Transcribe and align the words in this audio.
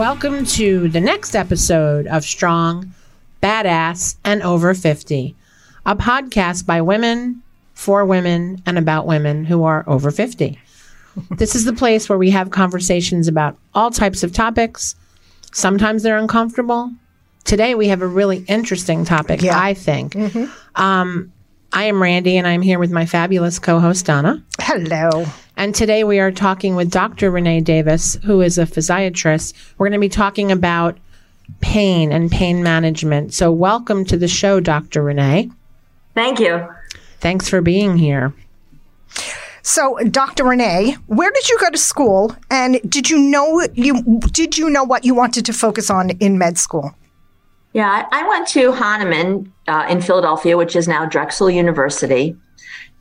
Welcome 0.00 0.46
to 0.46 0.88
the 0.88 0.98
next 0.98 1.36
episode 1.36 2.06
of 2.06 2.24
Strong, 2.24 2.90
Badass, 3.42 4.16
and 4.24 4.42
Over 4.42 4.72
50, 4.72 5.36
a 5.84 5.94
podcast 5.94 6.64
by 6.64 6.80
women, 6.80 7.42
for 7.74 8.06
women, 8.06 8.62
and 8.64 8.78
about 8.78 9.06
women 9.06 9.44
who 9.44 9.62
are 9.64 9.84
over 9.86 10.10
50. 10.10 10.58
this 11.32 11.54
is 11.54 11.66
the 11.66 11.74
place 11.74 12.08
where 12.08 12.16
we 12.16 12.30
have 12.30 12.48
conversations 12.48 13.28
about 13.28 13.58
all 13.74 13.90
types 13.90 14.22
of 14.22 14.32
topics. 14.32 14.96
Sometimes 15.52 16.02
they're 16.02 16.16
uncomfortable. 16.16 16.90
Today 17.44 17.74
we 17.74 17.88
have 17.88 18.00
a 18.00 18.06
really 18.06 18.42
interesting 18.48 19.04
topic, 19.04 19.42
Yeah. 19.42 19.60
I 19.60 19.74
think. 19.74 20.16
Um, 20.76 21.30
I 21.74 21.84
am 21.84 22.02
Randy, 22.02 22.38
and 22.38 22.46
I'm 22.46 22.62
here 22.62 22.78
with 22.78 22.90
my 22.90 23.04
fabulous 23.04 23.58
co 23.58 23.78
host, 23.78 24.06
Donna. 24.06 24.42
Hello. 24.72 25.26
And 25.56 25.74
today 25.74 26.04
we 26.04 26.20
are 26.20 26.30
talking 26.30 26.76
with 26.76 26.92
Dr. 26.92 27.32
Rina 27.32 27.60
Davis, 27.60 28.14
who 28.22 28.40
is 28.40 28.56
a 28.56 28.66
physiatrist. 28.66 29.52
We're 29.76 29.88
going 29.88 29.98
to 29.98 30.06
be 30.06 30.08
talking 30.08 30.52
about 30.52 30.96
pain 31.60 32.12
and 32.12 32.30
pain 32.30 32.62
management. 32.62 33.34
So, 33.34 33.50
welcome 33.50 34.04
to 34.04 34.16
the 34.16 34.28
show, 34.28 34.60
Dr. 34.60 35.02
Rina. 35.02 35.46
Thank 36.14 36.38
you. 36.38 36.68
Thanks 37.18 37.48
for 37.48 37.60
being 37.60 37.96
here. 37.96 38.32
So, 39.62 39.98
Dr. 40.08 40.44
Rina, 40.44 40.92
where 41.08 41.32
did 41.32 41.48
you 41.48 41.58
go 41.58 41.70
to 41.70 41.76
school, 41.76 42.36
and 42.48 42.80
did 42.88 43.10
you 43.10 43.18
know 43.18 43.66
you 43.74 44.20
did 44.30 44.56
you 44.56 44.70
know 44.70 44.84
what 44.84 45.04
you 45.04 45.16
wanted 45.16 45.44
to 45.46 45.52
focus 45.52 45.90
on 45.90 46.10
in 46.20 46.38
med 46.38 46.58
school? 46.58 46.94
Yeah, 47.72 48.06
I 48.08 48.20
I 48.20 48.28
went 48.28 48.46
to 48.50 48.70
Hahnemann 48.70 49.52
uh, 49.66 49.86
in 49.90 50.00
Philadelphia, 50.00 50.56
which 50.56 50.76
is 50.76 50.86
now 50.86 51.06
Drexel 51.06 51.50
University. 51.50 52.36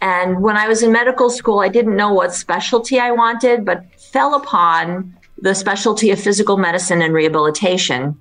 And 0.01 0.41
when 0.41 0.55
I 0.55 0.67
was 0.67 0.83
in 0.83 0.91
medical 0.91 1.29
school, 1.29 1.59
I 1.59 1.67
didn't 1.67 1.95
know 1.95 2.13
what 2.13 2.33
specialty 2.33 2.99
I 2.99 3.11
wanted, 3.11 3.65
but 3.65 3.83
fell 3.99 4.35
upon 4.35 5.15
the 5.37 5.53
specialty 5.53 6.11
of 6.11 6.19
physical 6.19 6.57
medicine 6.57 7.01
and 7.01 7.13
rehabilitation. 7.13 8.19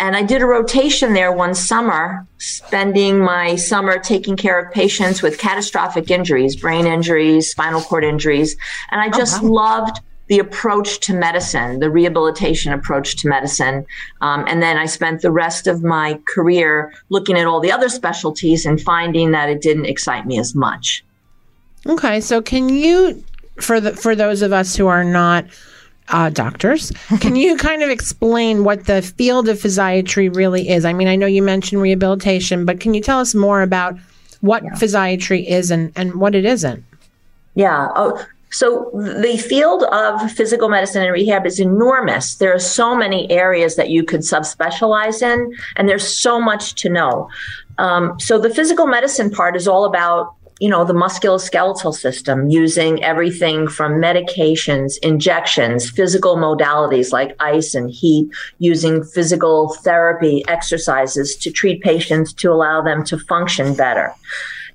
And 0.00 0.14
I 0.14 0.22
did 0.22 0.42
a 0.42 0.46
rotation 0.46 1.12
there 1.12 1.32
one 1.32 1.54
summer, 1.54 2.26
spending 2.38 3.18
my 3.18 3.56
summer 3.56 3.98
taking 3.98 4.36
care 4.36 4.58
of 4.58 4.72
patients 4.72 5.22
with 5.22 5.38
catastrophic 5.38 6.10
injuries, 6.10 6.54
brain 6.54 6.86
injuries, 6.86 7.50
spinal 7.50 7.80
cord 7.80 8.04
injuries. 8.04 8.56
And 8.92 9.00
I 9.00 9.08
oh, 9.08 9.18
just 9.18 9.42
loved 9.42 10.00
the 10.28 10.38
approach 10.38 11.00
to 11.00 11.14
medicine, 11.14 11.80
the 11.80 11.90
rehabilitation 11.90 12.72
approach 12.72 13.16
to 13.16 13.28
medicine. 13.28 13.84
Um, 14.20 14.44
and 14.46 14.62
then 14.62 14.76
I 14.76 14.86
spent 14.86 15.22
the 15.22 15.30
rest 15.30 15.66
of 15.66 15.82
my 15.82 16.20
career 16.28 16.92
looking 17.08 17.36
at 17.36 17.46
all 17.46 17.60
the 17.60 17.72
other 17.72 17.88
specialties 17.88 18.64
and 18.64 18.80
finding 18.80 19.30
that 19.32 19.48
it 19.48 19.62
didn't 19.62 19.86
excite 19.86 20.26
me 20.26 20.38
as 20.38 20.54
much. 20.54 21.04
Okay, 21.86 22.20
so 22.20 22.42
can 22.42 22.68
you, 22.68 23.24
for 23.60 23.80
the 23.80 23.96
for 23.96 24.14
those 24.14 24.42
of 24.42 24.52
us 24.52 24.76
who 24.76 24.86
are 24.86 25.04
not 25.04 25.46
uh, 26.08 26.28
doctors, 26.28 26.90
can 27.20 27.34
you 27.34 27.56
kind 27.56 27.82
of 27.82 27.88
explain 27.88 28.64
what 28.64 28.84
the 28.84 29.00
field 29.00 29.48
of 29.48 29.58
physiatry 29.58 30.34
really 30.34 30.68
is? 30.68 30.84
I 30.84 30.92
mean, 30.92 31.08
I 31.08 31.16
know 31.16 31.26
you 31.26 31.42
mentioned 31.42 31.80
rehabilitation, 31.80 32.66
but 32.66 32.80
can 32.80 32.92
you 32.92 33.00
tell 33.00 33.20
us 33.20 33.34
more 33.34 33.62
about 33.62 33.98
what 34.40 34.62
physiatry 34.74 35.46
is 35.46 35.70
and, 35.70 35.92
and 35.96 36.16
what 36.16 36.34
it 36.34 36.44
isn't? 36.44 36.84
Yeah. 37.54 37.88
Oh, 37.96 38.24
so 38.50 38.90
the 38.94 39.36
field 39.36 39.84
of 39.84 40.30
physical 40.32 40.68
medicine 40.68 41.02
and 41.02 41.12
rehab 41.12 41.46
is 41.46 41.60
enormous. 41.60 42.36
There 42.36 42.54
are 42.54 42.58
so 42.58 42.96
many 42.96 43.30
areas 43.30 43.76
that 43.76 43.90
you 43.90 44.02
could 44.04 44.20
subspecialize 44.20 45.22
in, 45.22 45.54
and 45.76 45.88
there's 45.88 46.06
so 46.06 46.40
much 46.40 46.74
to 46.82 46.88
know. 46.88 47.28
Um, 47.78 48.18
so 48.18 48.38
the 48.38 48.50
physical 48.50 48.86
medicine 48.86 49.30
part 49.30 49.54
is 49.54 49.68
all 49.68 49.84
about 49.84 50.34
you 50.60 50.68
know 50.68 50.84
the 50.84 50.92
musculoskeletal 50.92 51.94
system 51.94 52.48
using 52.50 53.02
everything 53.04 53.68
from 53.68 53.92
medications 53.92 54.98
injections 55.02 55.88
physical 55.88 56.36
modalities 56.36 57.12
like 57.12 57.36
ice 57.38 57.74
and 57.74 57.90
heat 57.90 58.28
using 58.58 59.04
physical 59.04 59.74
therapy 59.84 60.44
exercises 60.48 61.36
to 61.36 61.50
treat 61.50 61.80
patients 61.82 62.32
to 62.32 62.50
allow 62.50 62.82
them 62.82 63.04
to 63.04 63.16
function 63.16 63.74
better 63.74 64.12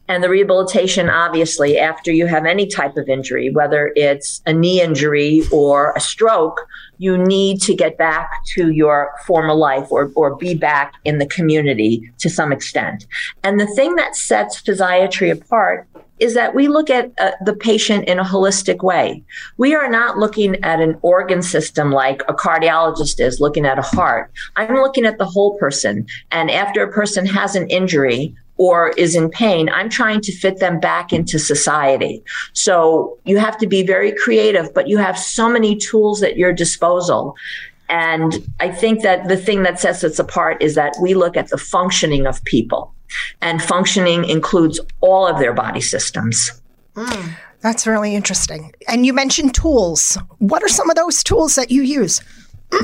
and 0.09 0.23
the 0.23 0.29
rehabilitation, 0.29 1.09
obviously, 1.09 1.77
after 1.79 2.11
you 2.11 2.27
have 2.27 2.45
any 2.45 2.67
type 2.67 2.97
of 2.97 3.07
injury, 3.07 3.49
whether 3.51 3.93
it's 3.95 4.41
a 4.45 4.51
knee 4.51 4.81
injury 4.81 5.43
or 5.51 5.93
a 5.95 5.99
stroke, 6.01 6.59
you 6.97 7.17
need 7.17 7.61
to 7.61 7.73
get 7.73 7.97
back 7.97 8.29
to 8.55 8.71
your 8.71 9.11
former 9.25 9.53
life 9.53 9.89
or, 9.91 10.11
or 10.15 10.35
be 10.35 10.55
back 10.55 10.95
in 11.05 11.19
the 11.19 11.25
community 11.27 12.11
to 12.19 12.29
some 12.29 12.51
extent. 12.51 13.07
And 13.43 13.59
the 13.59 13.67
thing 13.67 13.95
that 13.95 14.15
sets 14.15 14.61
physiatry 14.61 15.31
apart 15.31 15.87
is 16.19 16.33
that 16.35 16.53
we 16.53 16.67
look 16.67 16.89
at 16.89 17.11
uh, 17.19 17.31
the 17.43 17.55
patient 17.55 18.07
in 18.07 18.19
a 18.19 18.23
holistic 18.23 18.83
way. 18.83 19.23
We 19.57 19.73
are 19.73 19.89
not 19.89 20.17
looking 20.17 20.63
at 20.63 20.79
an 20.79 20.97
organ 21.01 21.41
system 21.41 21.91
like 21.91 22.21
a 22.27 22.33
cardiologist 22.33 23.19
is 23.19 23.39
looking 23.39 23.65
at 23.65 23.79
a 23.79 23.81
heart. 23.81 24.31
I'm 24.55 24.75
looking 24.75 25.05
at 25.05 25.17
the 25.17 25.25
whole 25.25 25.57
person. 25.57 26.05
And 26.31 26.51
after 26.51 26.83
a 26.83 26.91
person 26.91 27.25
has 27.25 27.55
an 27.55 27.67
injury, 27.69 28.35
or 28.63 28.91
is 28.91 29.13
in 29.13 29.29
pain, 29.29 29.67
I'm 29.67 29.89
trying 29.89 30.21
to 30.21 30.31
fit 30.31 30.59
them 30.59 30.79
back 30.79 31.11
into 31.11 31.37
society. 31.37 32.23
So 32.53 33.17
you 33.25 33.37
have 33.37 33.57
to 33.57 33.67
be 33.67 33.83
very 33.83 34.13
creative, 34.13 34.73
but 34.73 34.87
you 34.87 34.97
have 34.99 35.17
so 35.19 35.49
many 35.49 35.75
tools 35.75 36.23
at 36.23 36.37
your 36.37 36.53
disposal. 36.53 37.35
And 37.89 38.31
I 38.61 38.71
think 38.71 39.01
that 39.01 39.27
the 39.27 39.35
thing 39.35 39.63
that 39.63 39.81
sets 39.81 40.01
us 40.05 40.17
apart 40.17 40.63
is 40.63 40.75
that 40.75 40.93
we 41.01 41.13
look 41.13 41.35
at 41.35 41.49
the 41.49 41.57
functioning 41.57 42.25
of 42.25 42.41
people, 42.45 42.93
and 43.41 43.61
functioning 43.61 44.23
includes 44.23 44.79
all 45.01 45.27
of 45.27 45.39
their 45.39 45.53
body 45.53 45.81
systems. 45.81 46.61
Hmm. 46.95 47.31
That's 47.59 47.85
really 47.85 48.15
interesting. 48.15 48.73
And 48.87 49.05
you 49.05 49.13
mentioned 49.13 49.55
tools. 49.55 50.17
What 50.39 50.63
are 50.63 50.69
some 50.69 50.89
of 50.89 50.95
those 50.95 51.21
tools 51.21 51.55
that 51.55 51.69
you 51.69 51.81
use? 51.81 52.21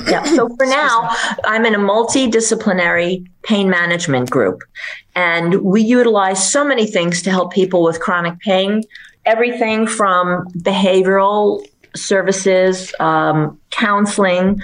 Yeah. 0.08 0.24
So 0.24 0.50
for 0.50 0.66
now, 0.66 1.10
I'm 1.46 1.66
in 1.66 1.76
a 1.76 1.80
multidisciplinary 1.80 3.26
pain 3.44 3.70
management 3.70 4.30
group, 4.30 4.62
and 5.16 5.62
we 5.62 5.82
utilize 5.82 6.52
so 6.52 6.64
many 6.66 6.86
things 6.86 7.22
to 7.24 7.32
help 7.32 7.54
people 7.54 7.84
with 7.84 8.00
chronic 8.00 8.40
pain. 8.40 8.84
Everything 9.26 9.88
from 9.88 10.48
behavioral 10.60 11.66
services, 11.96 12.94
um, 13.00 13.60
counseling, 13.72 14.62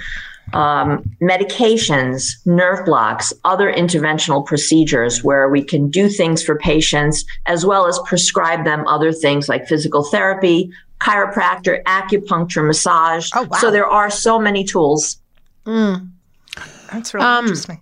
um, 0.52 1.02
medications, 1.20 2.34
nerve 2.46 2.84
blocks, 2.84 3.32
other 3.44 3.72
interventional 3.72 4.44
procedures 4.44 5.24
where 5.24 5.48
we 5.48 5.62
can 5.62 5.90
do 5.90 6.08
things 6.08 6.42
for 6.42 6.56
patients 6.58 7.24
as 7.46 7.66
well 7.66 7.86
as 7.86 7.98
prescribe 8.06 8.64
them 8.64 8.86
other 8.86 9.12
things 9.12 9.48
like 9.48 9.66
physical 9.66 10.04
therapy, 10.04 10.70
chiropractor, 11.00 11.82
acupuncture, 11.84 12.66
massage. 12.66 13.30
Oh, 13.34 13.42
wow. 13.44 13.58
So 13.58 13.70
there 13.70 13.86
are 13.86 14.10
so 14.10 14.38
many 14.38 14.64
tools. 14.64 15.20
That's 15.64 17.14
really 17.14 17.26
Um, 17.26 17.44
interesting. 17.46 17.80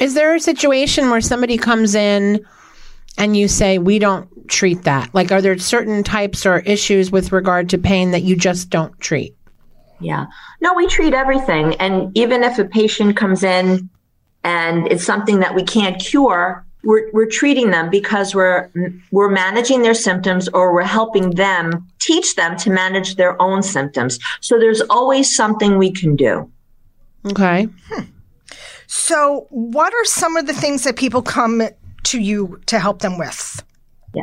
Is 0.00 0.14
there 0.14 0.34
a 0.34 0.40
situation 0.40 1.10
where 1.10 1.20
somebody 1.20 1.56
comes 1.56 1.94
in 1.94 2.44
and 3.18 3.36
you 3.36 3.48
say, 3.48 3.78
we 3.78 3.98
don't 3.98 4.28
treat 4.48 4.82
that? 4.84 5.14
Like, 5.14 5.32
are 5.32 5.40
there 5.40 5.56
certain 5.58 6.02
types 6.02 6.44
or 6.44 6.58
issues 6.60 7.10
with 7.10 7.32
regard 7.32 7.70
to 7.70 7.78
pain 7.78 8.10
that 8.10 8.22
you 8.22 8.36
just 8.36 8.68
don't 8.68 8.98
treat? 9.00 9.34
Yeah. 10.00 10.26
No, 10.60 10.74
we 10.74 10.86
treat 10.86 11.14
everything. 11.14 11.74
And 11.76 12.14
even 12.16 12.42
if 12.42 12.58
a 12.58 12.66
patient 12.66 13.16
comes 13.16 13.42
in 13.42 13.88
and 14.44 14.86
it's 14.92 15.04
something 15.04 15.38
that 15.40 15.54
we 15.54 15.62
can't 15.62 15.98
cure, 15.98 16.65
we're, 16.86 17.10
we're 17.12 17.26
treating 17.26 17.70
them 17.70 17.90
because 17.90 18.34
we're 18.34 18.70
we're 19.10 19.28
managing 19.28 19.82
their 19.82 19.94
symptoms 19.94 20.48
or 20.48 20.72
we're 20.72 20.82
helping 20.82 21.30
them 21.30 21.86
teach 21.98 22.36
them 22.36 22.56
to 22.58 22.70
manage 22.70 23.16
their 23.16 23.40
own 23.42 23.62
symptoms. 23.62 24.18
So 24.40 24.58
there's 24.58 24.80
always 24.82 25.34
something 25.34 25.76
we 25.76 25.90
can 25.90 26.16
do. 26.16 26.50
Okay. 27.26 27.68
So, 28.86 29.48
what 29.50 29.92
are 29.92 30.04
some 30.04 30.36
of 30.36 30.46
the 30.46 30.52
things 30.52 30.84
that 30.84 30.96
people 30.96 31.20
come 31.20 31.68
to 32.04 32.20
you 32.20 32.60
to 32.66 32.78
help 32.78 33.00
them 33.00 33.18
with? 33.18 33.62
yeah 34.14 34.22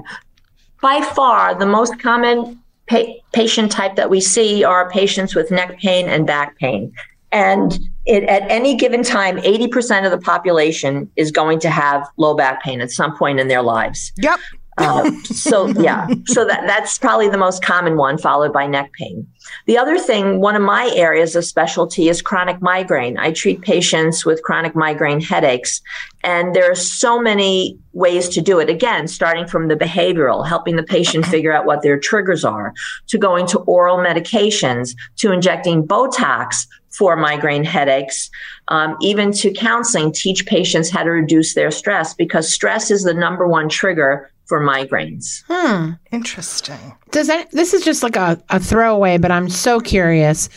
By 0.81 1.01
far, 1.01 1.54
the 1.54 1.66
most 1.66 2.00
common 2.00 2.62
pa- 2.88 3.13
patient 3.33 3.71
type 3.71 3.98
that 3.98 4.09
we 4.09 4.21
see 4.21 4.63
are 4.63 4.89
patients 4.89 5.36
with 5.36 5.51
neck 5.51 5.80
pain 5.80 6.07
and 6.07 6.25
back 6.25 6.57
pain. 6.59 6.94
And 7.33 7.77
it, 8.06 8.24
at 8.25 8.50
any 8.50 8.75
given 8.75 9.03
time, 9.03 9.38
80% 9.38 10.06
of 10.06 10.12
the 10.12 10.19
population 10.19 11.12
is 11.15 11.31
going 11.31 11.59
to 11.62 11.69
have 11.69 12.07
low 12.18 12.35
back 12.35 12.63
pain 12.63 12.80
at 12.80 12.91
some 12.91 13.18
point 13.18 13.39
in 13.39 13.47
their 13.47 13.63
lives. 13.63 14.13
Yep. 14.18 14.39
Uh, 14.77 15.12
so 15.24 15.68
yeah, 15.68 16.07
so 16.25 16.45
that 16.45 16.65
that's 16.65 16.97
probably 16.97 17.30
the 17.30 17.38
most 17.38 17.63
common 17.63 17.95
one, 17.95 18.18
followed 18.18 18.51
by 18.51 18.65
neck 18.65 18.91
pain. 18.94 19.27
The 19.68 19.77
other 19.77 20.00
thing, 20.00 20.39
one 20.39 20.56
of 20.56 20.62
my 20.62 20.91
areas 20.95 21.35
of 21.35 21.45
specialty 21.45 22.09
is 22.09 22.21
chronic 22.21 22.62
migraine. 22.62 23.18
I 23.18 23.31
treat 23.31 23.62
patients 23.62 24.25
with 24.25 24.41
chronic 24.41 24.75
migraine 24.75 25.21
headaches, 25.21 25.80
and 26.24 26.56
there 26.56 26.71
are 26.71 26.75
so 26.75 27.21
many 27.21 27.77
ways 27.91 28.27
to 28.30 28.41
do 28.41 28.59
it. 28.59 28.69
Again, 28.69 29.07
starting 29.07 29.45
from 29.45 29.68
the 29.68 29.75
behavioral, 29.75 30.47
helping 30.47 30.75
the 30.75 30.83
patient 30.83 31.25
figure 31.27 31.53
out 31.53 31.65
what 31.65 31.83
their 31.83 32.00
triggers 32.00 32.44
are, 32.44 32.74
to 33.07 33.18
going 33.19 33.45
to 33.47 33.59
oral 33.59 33.97
medications, 33.97 34.95
to 35.18 35.31
injecting 35.31 35.85
Botox 35.85 36.65
for 36.94 37.16
migraine 37.16 37.63
headaches, 37.63 38.30
um, 38.68 38.95
even 39.01 39.31
to 39.34 39.51
counseling, 39.51 40.12
teach 40.12 40.45
patients 40.45 40.90
how 40.90 41.04
to 41.04 41.10
reduce 41.10 41.54
their 41.54 41.72
stress 41.72 42.13
because 42.13 42.51
stress 42.51 42.92
is 42.92 43.04
the 43.04 43.13
number 43.13 43.48
one 43.48 43.68
trigger 43.68 44.31
for 44.45 44.62
migraines. 44.62 45.44
Hmm. 45.48 45.94
Interesting. 46.12 46.95
Does 47.12 47.28
that, 47.28 47.50
this 47.51 47.74
is 47.74 47.84
just 47.84 48.04
like 48.04 48.16
a, 48.16 48.42
a 48.50 48.60
throwaway, 48.60 49.18
but 49.18 49.31
I'm 49.31 49.50
so 49.50 49.80
curious. 49.80 50.50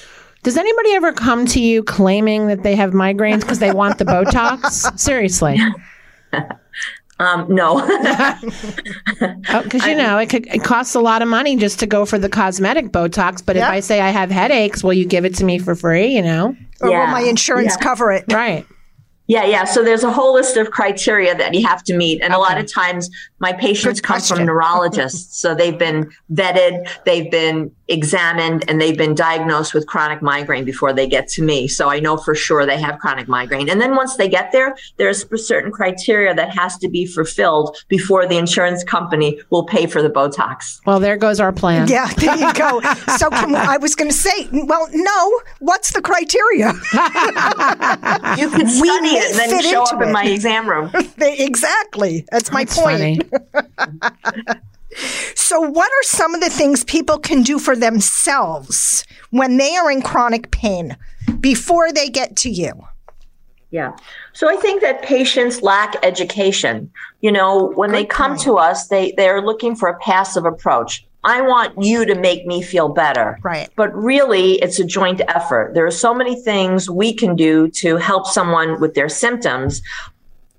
Does 0.43 0.57
anybody 0.57 0.93
ever 0.95 1.13
come 1.13 1.47
to 1.47 1.61
you 1.61 1.83
claiming 1.83 2.47
that 2.49 2.63
they 2.63 2.77
have 2.77 2.93
migraines 2.93 3.41
because 3.41 3.59
they 3.59 3.73
want 3.73 3.99
the 3.99 4.05
Botox? 4.05 4.99
Seriously. 4.99 5.59
Um, 7.19 7.47
no. 7.49 7.81
Because 7.81 9.43
oh, 9.85 9.87
you 9.87 9.95
know 9.95 10.19
it 10.19 10.29
could 10.29 10.47
it 10.49 10.63
costs 10.63 10.95
a 10.95 11.01
lot 11.01 11.23
of 11.23 11.29
money 11.29 11.57
just 11.57 11.79
to 11.81 11.87
go 11.87 12.05
for 12.05 12.19
the 12.19 12.29
cosmetic 12.29 12.89
Botox. 12.89 13.45
But 13.45 13.57
yep. 13.57 13.65
if 13.65 13.71
I 13.71 13.81
say 13.81 14.01
I 14.01 14.11
have 14.11 14.31
headaches, 14.31 14.85
will 14.85 14.93
you 14.93 15.07
give 15.07 15.25
it 15.25 15.35
to 15.37 15.45
me 15.45 15.59
for 15.59 15.75
free? 15.75 16.09
You 16.09 16.23
know, 16.23 16.57
or 16.81 16.91
yeah. 16.91 17.07
will 17.07 17.13
my 17.13 17.23
insurance 17.23 17.75
yeah. 17.79 17.83
cover 17.83 18.13
it? 18.13 18.31
Right. 18.31 18.67
Yeah, 19.29 19.45
yeah. 19.45 19.65
So 19.65 19.83
there's 19.83 20.05
a 20.05 20.13
whole 20.13 20.35
list 20.35 20.57
of 20.57 20.71
criteria 20.71 21.35
that 21.35 21.53
you 21.55 21.67
have 21.67 21.83
to 21.85 21.97
meet. 21.97 22.23
And 22.23 22.33
okay. 22.33 22.39
a 22.39 22.43
lot 22.43 22.59
of 22.59 22.73
times 22.73 23.11
my 23.39 23.53
patients 23.53 24.01
Good 24.01 24.07
come 24.07 24.15
question. 24.17 24.37
from 24.37 24.47
neurologists. 24.51 25.39
so 25.39 25.55
they've 25.55 25.79
been 25.79 26.11
vetted, 26.33 26.89
they've 27.05 27.31
been 27.31 27.71
examined, 27.89 28.65
and 28.69 28.81
they've 28.81 28.97
been 28.97 29.15
diagnosed 29.15 29.73
with 29.75 29.87
chronic 29.87 30.23
migraine 30.23 30.65
before 30.65 30.93
they 30.93 31.07
get 31.07 31.29
to 31.29 31.43
me. 31.43 31.69
So 31.69 31.89
I 31.89 32.01
know 32.01 32.17
for 32.17 32.35
sure 32.35 32.67
they 32.67 32.79
have 32.81 32.99
chronic 32.99 33.29
migraine. 33.29 33.69
And 33.69 33.81
then 33.81 33.95
once 33.95 34.17
they 34.17 34.29
get 34.29 34.53
there, 34.53 34.77
there's 34.97 35.25
certain 35.47 35.71
criteria 35.71 36.35
that 36.35 36.57
has 36.57 36.77
to 36.79 36.89
be 36.89 37.07
fulfilled 37.07 37.77
before 37.89 38.27
the 38.27 38.37
insurance 38.37 38.83
company 38.83 39.41
will 39.51 39.65
pay 39.65 39.87
for 39.87 40.03
the 40.03 40.11
Botox. 40.11 40.81
Well, 40.87 41.01
there 41.01 41.17
goes 41.17 41.41
our 41.41 41.53
plan. 41.53 41.89
Yeah, 41.89 42.13
there 42.15 42.37
you 42.37 42.53
go. 42.55 42.81
so 43.17 43.29
I 43.33 43.79
was 43.81 43.95
going 43.95 44.11
to 44.11 44.17
say, 44.17 44.49
well, 44.53 44.89
no, 44.93 45.41
what's 45.61 45.93
the 45.93 46.03
criteria? 46.03 46.73
you 48.37 48.51
can 48.51 48.69
study 48.69 49.16
it 49.17 49.31
and 49.31 49.53
then 49.53 49.63
show 49.63 49.83
up 49.83 50.01
it. 50.01 50.07
in 50.07 50.13
my 50.13 50.25
exam 50.25 50.69
room. 50.69 50.91
exactly. 51.19 52.25
That's 52.31 52.53
my 52.53 52.65
That's 52.65 52.79
point. 52.79 53.33
so, 55.35 55.61
what 55.61 55.91
are 55.91 56.03
some 56.03 56.35
of 56.35 56.41
the 56.41 56.51
things 56.51 56.85
people 56.85 57.19
can 57.19 57.43
do 57.43 57.59
for 57.59 57.77
themselves 57.77 59.05
when 59.31 59.57
they 59.57 59.77
are 59.77 59.91
in 59.91 60.03
chronic 60.03 60.51
pain 60.51 60.97
before 61.41 61.93
they 61.93 62.09
get 62.09 62.37
to 62.37 62.51
you? 62.51 62.73
Yeah. 63.71 63.97
So 64.33 64.49
I 64.49 64.57
think 64.57 64.81
that 64.83 65.03
patients 65.03 65.61
lack 65.61 65.97
education. 66.03 66.91
You 67.21 67.33
know, 67.33 67.73
when 67.75 67.91
Good 67.91 67.97
they 67.97 68.05
come 68.05 68.33
point. 68.33 68.43
to 68.43 68.55
us, 68.55 68.89
they 68.89 69.13
they're 69.17 69.43
looking 69.43 69.75
for 69.75 69.89
a 69.89 69.99
passive 69.99 70.45
approach. 70.45 71.07
I 71.27 71.41
want 71.41 71.75
you 71.83 72.07
to 72.07 72.15
make 72.15 72.47
me 72.47 72.63
feel 72.63 72.89
better. 72.89 73.39
Right. 73.43 73.69
But 73.75 73.93
really, 73.95 74.53
it's 74.63 74.79
a 74.79 74.85
joint 74.85 75.21
effort. 75.27 75.75
There 75.75 75.85
are 75.85 75.91
so 75.91 76.15
many 76.15 76.41
things 76.41 76.89
we 76.89 77.13
can 77.13 77.35
do 77.35 77.69
to 77.83 77.97
help 77.97 78.29
someone 78.29 78.81
with 78.81 78.95
their 78.95 79.09
symptoms, 79.09 79.83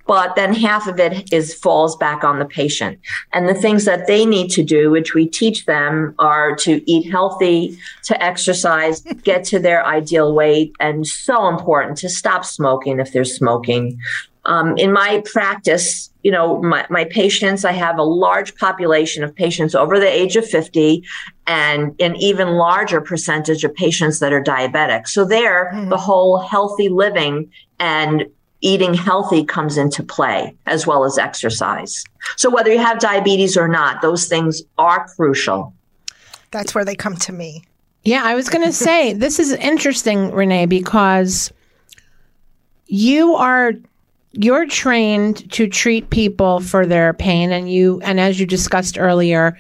but 0.08 0.36
then 0.36 0.54
half 0.54 0.88
of 0.88 1.00
it 1.00 1.32
is 1.32 1.54
falls 1.54 1.96
back 1.96 2.26
on 2.26 2.40
the 2.40 2.46
patient. 2.46 3.00
And 3.32 3.48
the 3.48 3.54
things 3.54 3.86
that 3.86 4.08
they 4.08 4.26
need 4.26 4.50
to 4.52 4.64
do, 4.64 4.92
which 4.92 5.14
we 5.14 5.26
teach 5.26 5.66
them, 5.66 6.14
are 6.20 6.54
to 6.58 6.82
eat 6.90 7.10
healthy, 7.10 7.78
to 8.04 8.22
exercise, 8.22 9.00
get 9.24 9.46
to 9.46 9.60
their 9.60 9.86
ideal 9.86 10.34
weight, 10.36 10.74
and 10.82 11.08
so 11.08 11.48
important 11.48 11.98
to 12.00 12.10
stop 12.10 12.44
smoking 12.44 13.00
if 13.00 13.14
they're 13.14 13.24
smoking, 13.24 14.00
um, 14.48 14.78
in 14.78 14.94
my 14.94 15.22
practice, 15.26 16.10
you 16.24 16.32
know, 16.32 16.62
my, 16.62 16.88
my 16.90 17.04
patients, 17.04 17.66
I 17.66 17.74
have 17.74 18.00
a 18.00 18.04
large 18.04 18.56
population 18.56 19.24
of 19.24 19.36
patients 19.36 19.76
over 19.76 20.00
the 20.00 20.08
age 20.08 20.38
of 20.38 20.48
50 20.48 21.04
and 21.46 21.94
an 22.02 22.16
even 22.16 22.52
larger 22.52 23.02
percentage 23.02 23.66
of 23.66 23.76
patients 23.76 24.20
that 24.20 24.32
are 24.32 24.42
diabetic. 24.42 25.08
So 25.08 25.26
there, 25.26 25.72
mm-hmm. 25.74 25.90
the 25.90 25.98
whole 25.98 26.40
healthy 26.40 26.88
living 26.88 27.52
and 27.80 28.26
eating 28.62 28.94
healthy 28.94 29.44
comes 29.44 29.78
into 29.78 30.02
play 30.02 30.56
as 30.66 30.88
well 30.88 31.04
as 31.04 31.18
exercise. 31.18 32.06
So 32.38 32.50
whether 32.50 32.72
you 32.72 32.80
have 32.80 33.00
diabetes 33.00 33.58
or 33.58 33.68
not, 33.68 34.02
those 34.02 34.28
things 34.28 34.64
are 34.78 35.08
crucial. 35.10 35.74
That's 36.52 36.74
where 36.74 36.86
they 36.86 36.96
come 36.96 37.18
to 37.18 37.34
me. 37.34 37.64
Yeah, 38.04 38.24
I 38.24 38.36
was 38.36 38.48
going 38.48 38.66
to 38.66 38.72
say 38.72 39.12
this 39.12 39.40
is 39.40 39.52
interesting, 39.52 40.32
Rina, 40.32 40.68
because 40.68 41.52
you 42.88 43.36
are 43.36 43.74
you're 44.38 44.68
trained 44.68 45.50
to 45.52 45.68
treat 45.68 46.10
people 46.10 46.60
for 46.60 46.86
their 46.86 47.14
pain 47.14 47.52
and 47.52 47.72
you 47.72 48.00
and 48.04 48.20
as 48.20 48.40
you 48.40 48.46
discussed 48.46 48.98
earlier 49.00 49.58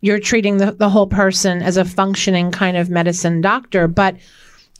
you're 0.00 0.20
treating 0.20 0.58
the, 0.58 0.72
the 0.72 0.88
whole 0.88 1.06
person 1.06 1.62
as 1.62 1.76
a 1.76 1.84
functioning 1.84 2.50
kind 2.50 2.76
of 2.76 2.88
medicine 2.88 3.40
doctor 3.40 3.86
but 3.86 4.16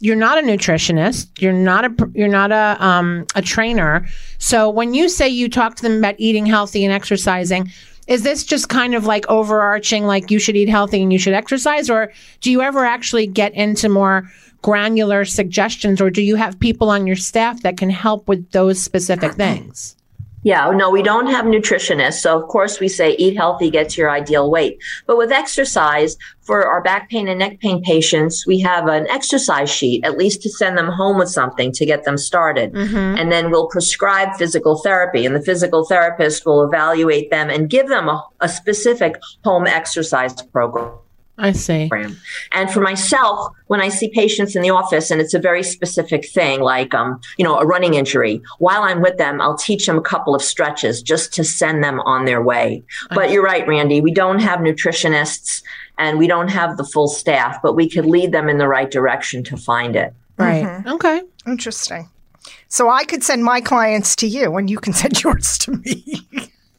you're 0.01 0.17
not 0.17 0.39
a 0.39 0.43
nutritionist. 0.43 1.29
You're 1.41 1.53
not 1.53 1.85
a 1.85 2.11
you're 2.15 2.29
not 2.29 2.53
a 2.53 2.77
um, 2.85 3.27
a 3.35 3.41
trainer. 3.41 4.07
So 4.39 4.69
when 4.69 4.93
you 4.93 5.09
say 5.09 5.29
you 5.29 5.49
talk 5.49 5.77
to 5.77 5.83
them 5.83 5.99
about 5.99 6.17
eating 6.19 6.47
healthy 6.47 6.85
and 6.85 6.93
exercising 6.93 7.71
is 8.07 8.23
this 8.23 8.45
just 8.45 8.69
kind 8.69 8.95
of 8.95 9.07
like 9.07 9.27
overarching 9.29 10.05
like 10.05 10.31
you 10.31 10.39
should 10.39 10.57
eat 10.57 10.69
healthy 10.69 11.03
and 11.03 11.13
you 11.13 11.19
should 11.19 11.35
exercise? 11.35 11.89
Or 11.89 12.13
do 12.41 12.51
you 12.51 12.61
ever 12.63 12.85
actually 12.85 13.27
get 13.27 13.55
into 13.55 13.89
more 13.89 14.31
granular 14.63 15.27
suggestions, 15.27 16.01
or 16.01 16.11
do 16.11 16.23
you 16.23 16.37
have 16.37 16.59
people 16.59 16.89
on 16.89 17.07
your 17.07 17.17
staff 17.17 17.61
that 17.63 17.77
can 17.77 17.91
help 17.91 18.27
with 18.29 18.51
those 18.53 18.83
specific 18.83 19.33
things? 19.35 19.95
Yeah, 20.45 20.71
no, 20.71 20.91
we 20.91 21.03
don't 21.03 21.27
have 21.27 21.47
nutritionists. 21.47 22.21
So, 22.21 22.39
of 22.41 22.49
course, 22.49 22.79
we 22.79 22.87
say 22.87 23.17
eat 23.17 23.35
healthy, 23.35 23.71
get 23.71 23.89
to 23.91 24.01
your 24.03 24.11
ideal 24.11 24.51
weight. 24.51 24.79
But 25.07 25.17
with 25.17 25.33
exercise, 25.33 26.19
for 26.43 26.67
our 26.67 26.83
back 26.83 27.09
pain 27.09 27.29
and 27.29 27.39
neck 27.39 27.61
pain 27.61 27.83
patients, 27.83 28.47
we 28.47 28.61
have 28.61 28.87
an 28.87 29.09
exercise 29.09 29.71
sheet, 29.71 30.05
at 30.05 30.19
least 30.19 30.43
to 30.43 30.51
send 30.51 30.77
them 30.77 30.89
home 30.89 31.17
with 31.19 31.31
something 31.31 31.73
to 31.73 31.87
get 31.87 32.05
them 32.05 32.19
started. 32.19 32.75
Mm-hmm. 32.75 33.19
And 33.19 33.33
then 33.33 33.51
we'll 33.51 33.69
prescribe 33.69 34.37
physical 34.37 34.77
therapy, 34.83 35.25
and 35.25 35.35
the 35.35 35.43
physical 35.43 35.87
therapist 35.87 36.45
will 36.45 36.63
evaluate 36.63 37.31
them 37.31 37.49
and 37.49 37.71
give 37.71 37.89
them 37.89 38.09
a, 38.09 38.23
a 38.41 38.49
specific 38.49 39.17
home 39.45 39.67
exercise 39.67 40.35
program. 40.43 40.93
I 41.37 41.53
see. 41.53 41.91
And 42.53 42.71
for 42.71 42.81
myself, 42.81 43.53
when 43.67 43.81
I 43.81 43.89
see 43.89 44.09
patients 44.09 44.55
in 44.55 44.63
the 44.63 44.71
office 44.71 45.11
and 45.11 45.21
it's 45.21 45.35
a 45.35 45.39
very 45.39 45.65
specific 45.65 46.29
thing, 46.29 46.61
like, 46.61 46.95
um, 46.95 47.21
you 47.39 47.45
know, 47.45 47.59
a 47.59 47.67
running 47.67 47.95
injury, 47.95 48.41
while 48.59 48.83
I'm 48.83 49.03
with 49.03 49.19
them, 49.19 49.41
I'll 49.41 49.57
teach 49.57 49.87
them 49.87 49.99
a 49.99 50.03
couple 50.03 50.35
of 50.35 50.43
stretches 50.43 51.03
just 51.03 51.35
to 51.35 51.45
send 51.45 51.83
them 51.83 52.01
on 52.01 52.25
their 52.25 52.41
way. 52.41 52.85
But 53.11 53.31
you're 53.31 53.43
right, 53.43 53.67
Randy, 53.67 54.01
we 54.01 54.13
don't 54.13 54.39
have 54.39 54.61
nutritionists 54.61 55.63
and 55.99 56.19
we 56.19 56.29
don't 56.29 56.49
have 56.49 56.77
the 56.77 56.85
full 56.85 57.09
staff, 57.09 57.61
but 57.63 57.75
we 57.75 57.89
could 57.89 58.07
lead 58.07 58.31
them 58.33 58.49
in 58.49 58.59
the 58.59 58.69
right 58.69 58.91
direction 58.91 59.43
to 59.45 59.57
find 59.57 59.97
it. 59.97 60.15
Right. 60.37 60.65
Mm-hmm. 60.65 60.89
Okay. 60.89 61.23
Interesting. 61.47 62.09
So 62.69 62.91
I 62.91 63.05
could 63.05 63.25
send 63.25 63.45
my 63.45 63.61
clients 63.61 64.17
to 64.17 64.27
you 64.27 64.57
and 64.57 64.71
you 64.71 64.79
can 64.79 64.93
send 65.03 65.23
yours 65.23 65.59
to 65.59 65.73
me. 65.73 66.27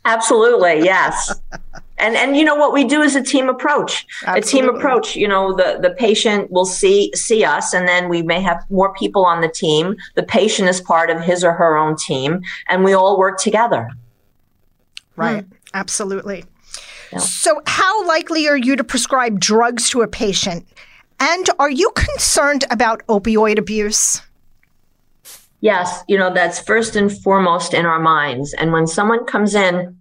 Absolutely, 0.06 0.84
yes. 0.84 1.34
and 1.98 2.16
and 2.16 2.36
you 2.36 2.44
know 2.44 2.56
what 2.56 2.74
we 2.74 2.84
do 2.84 3.02
is 3.02 3.16
a 3.16 3.24
team 3.24 3.50
approach. 3.50 4.06
Absolutely. 4.26 4.40
A 4.40 4.44
team 4.44 4.76
approach. 4.76 5.16
You 5.16 5.28
know, 5.28 5.54
the 5.54 5.80
the 5.82 5.92
patient 5.92 6.52
will 6.52 6.66
see 6.66 7.12
see 7.16 7.44
us, 7.44 7.74
and 7.74 7.88
then 7.88 8.10
we 8.10 8.22
may 8.22 8.42
have 8.42 8.64
more 8.70 8.94
people 8.94 9.26
on 9.26 9.42
the 9.42 9.50
team. 9.50 9.96
The 10.16 10.24
patient 10.24 10.70
is 10.70 10.82
part 10.82 11.10
of 11.10 11.22
his 11.22 11.44
or 11.44 11.54
her 11.54 11.78
own 11.78 11.96
team, 11.96 12.42
and 12.70 12.84
we 12.84 12.94
all 12.94 13.18
work 13.18 13.40
together. 13.40 13.90
Right. 15.16 15.44
Hmm. 15.44 15.52
Absolutely. 15.74 16.46
Yeah. 17.12 17.20
So, 17.20 17.62
how 17.68 18.06
likely 18.08 18.48
are 18.48 18.58
you 18.58 18.76
to 18.76 18.84
prescribe 18.84 19.40
drugs 19.40 19.90
to 19.92 20.02
a 20.02 20.08
patient? 20.08 20.68
And 21.20 21.50
are 21.60 21.70
you 21.70 21.92
concerned 21.96 22.66
about 22.70 23.06
opioid 23.08 23.58
abuse? 23.58 24.22
yes, 25.66 26.04
you 26.08 26.16
know, 26.16 26.32
that's 26.32 26.60
first 26.60 26.96
and 26.96 27.12
foremost 27.12 27.74
in 27.74 27.88
our 27.88 28.00
minds. 28.00 28.54
And 28.54 28.72
when 28.72 28.86
someone 28.86 29.26
comes 29.26 29.56
in, 29.56 29.98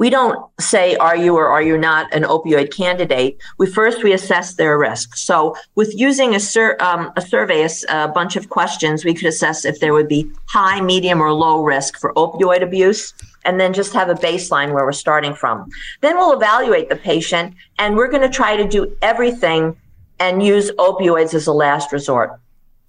we 0.00 0.08
don't 0.08 0.50
say, 0.58 0.96
are 0.96 1.14
you 1.14 1.36
or 1.36 1.46
are 1.46 1.60
you 1.60 1.76
not 1.76 2.12
an 2.14 2.22
opioid 2.22 2.74
candidate? 2.74 3.38
We 3.58 3.66
first, 3.66 4.02
we 4.02 4.14
assess 4.14 4.54
their 4.54 4.78
risk. 4.78 5.14
So 5.14 5.54
with 5.74 5.94
using 5.94 6.34
a, 6.34 6.40
sur- 6.40 6.78
um, 6.80 7.12
a 7.16 7.20
survey, 7.20 7.62
a, 7.62 7.70
a 7.90 8.08
bunch 8.08 8.34
of 8.34 8.48
questions, 8.48 9.04
we 9.04 9.12
could 9.12 9.26
assess 9.26 9.66
if 9.66 9.78
there 9.78 9.92
would 9.92 10.08
be 10.08 10.32
high, 10.48 10.80
medium, 10.80 11.20
or 11.20 11.30
low 11.34 11.62
risk 11.62 11.98
for 11.98 12.14
opioid 12.14 12.62
abuse 12.62 13.12
and 13.44 13.60
then 13.60 13.74
just 13.74 13.92
have 13.92 14.08
a 14.08 14.14
baseline 14.14 14.72
where 14.72 14.86
we're 14.86 14.92
starting 14.92 15.34
from. 15.34 15.68
Then 16.00 16.16
we'll 16.16 16.32
evaluate 16.32 16.88
the 16.88 16.96
patient 16.96 17.54
and 17.78 17.94
we're 17.94 18.10
going 18.10 18.22
to 18.22 18.34
try 18.34 18.56
to 18.56 18.66
do 18.66 18.96
everything 19.02 19.76
and 20.18 20.42
use 20.42 20.70
opioids 20.72 21.34
as 21.34 21.46
a 21.46 21.52
last 21.52 21.92
resort. 21.92 22.40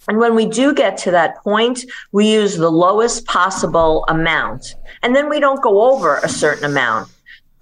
And 0.08 0.18
when 0.18 0.34
we 0.34 0.46
do 0.46 0.74
get 0.74 0.96
to 0.98 1.10
that 1.12 1.36
point, 1.42 1.84
we 2.10 2.30
use 2.32 2.56
the 2.56 2.70
lowest 2.70 3.24
possible 3.26 4.04
amount. 4.08 4.74
And 5.02 5.14
then 5.14 5.28
we 5.28 5.40
don't 5.40 5.62
go 5.62 5.92
over 5.92 6.18
a 6.18 6.28
certain 6.28 6.64
amount. 6.64 7.10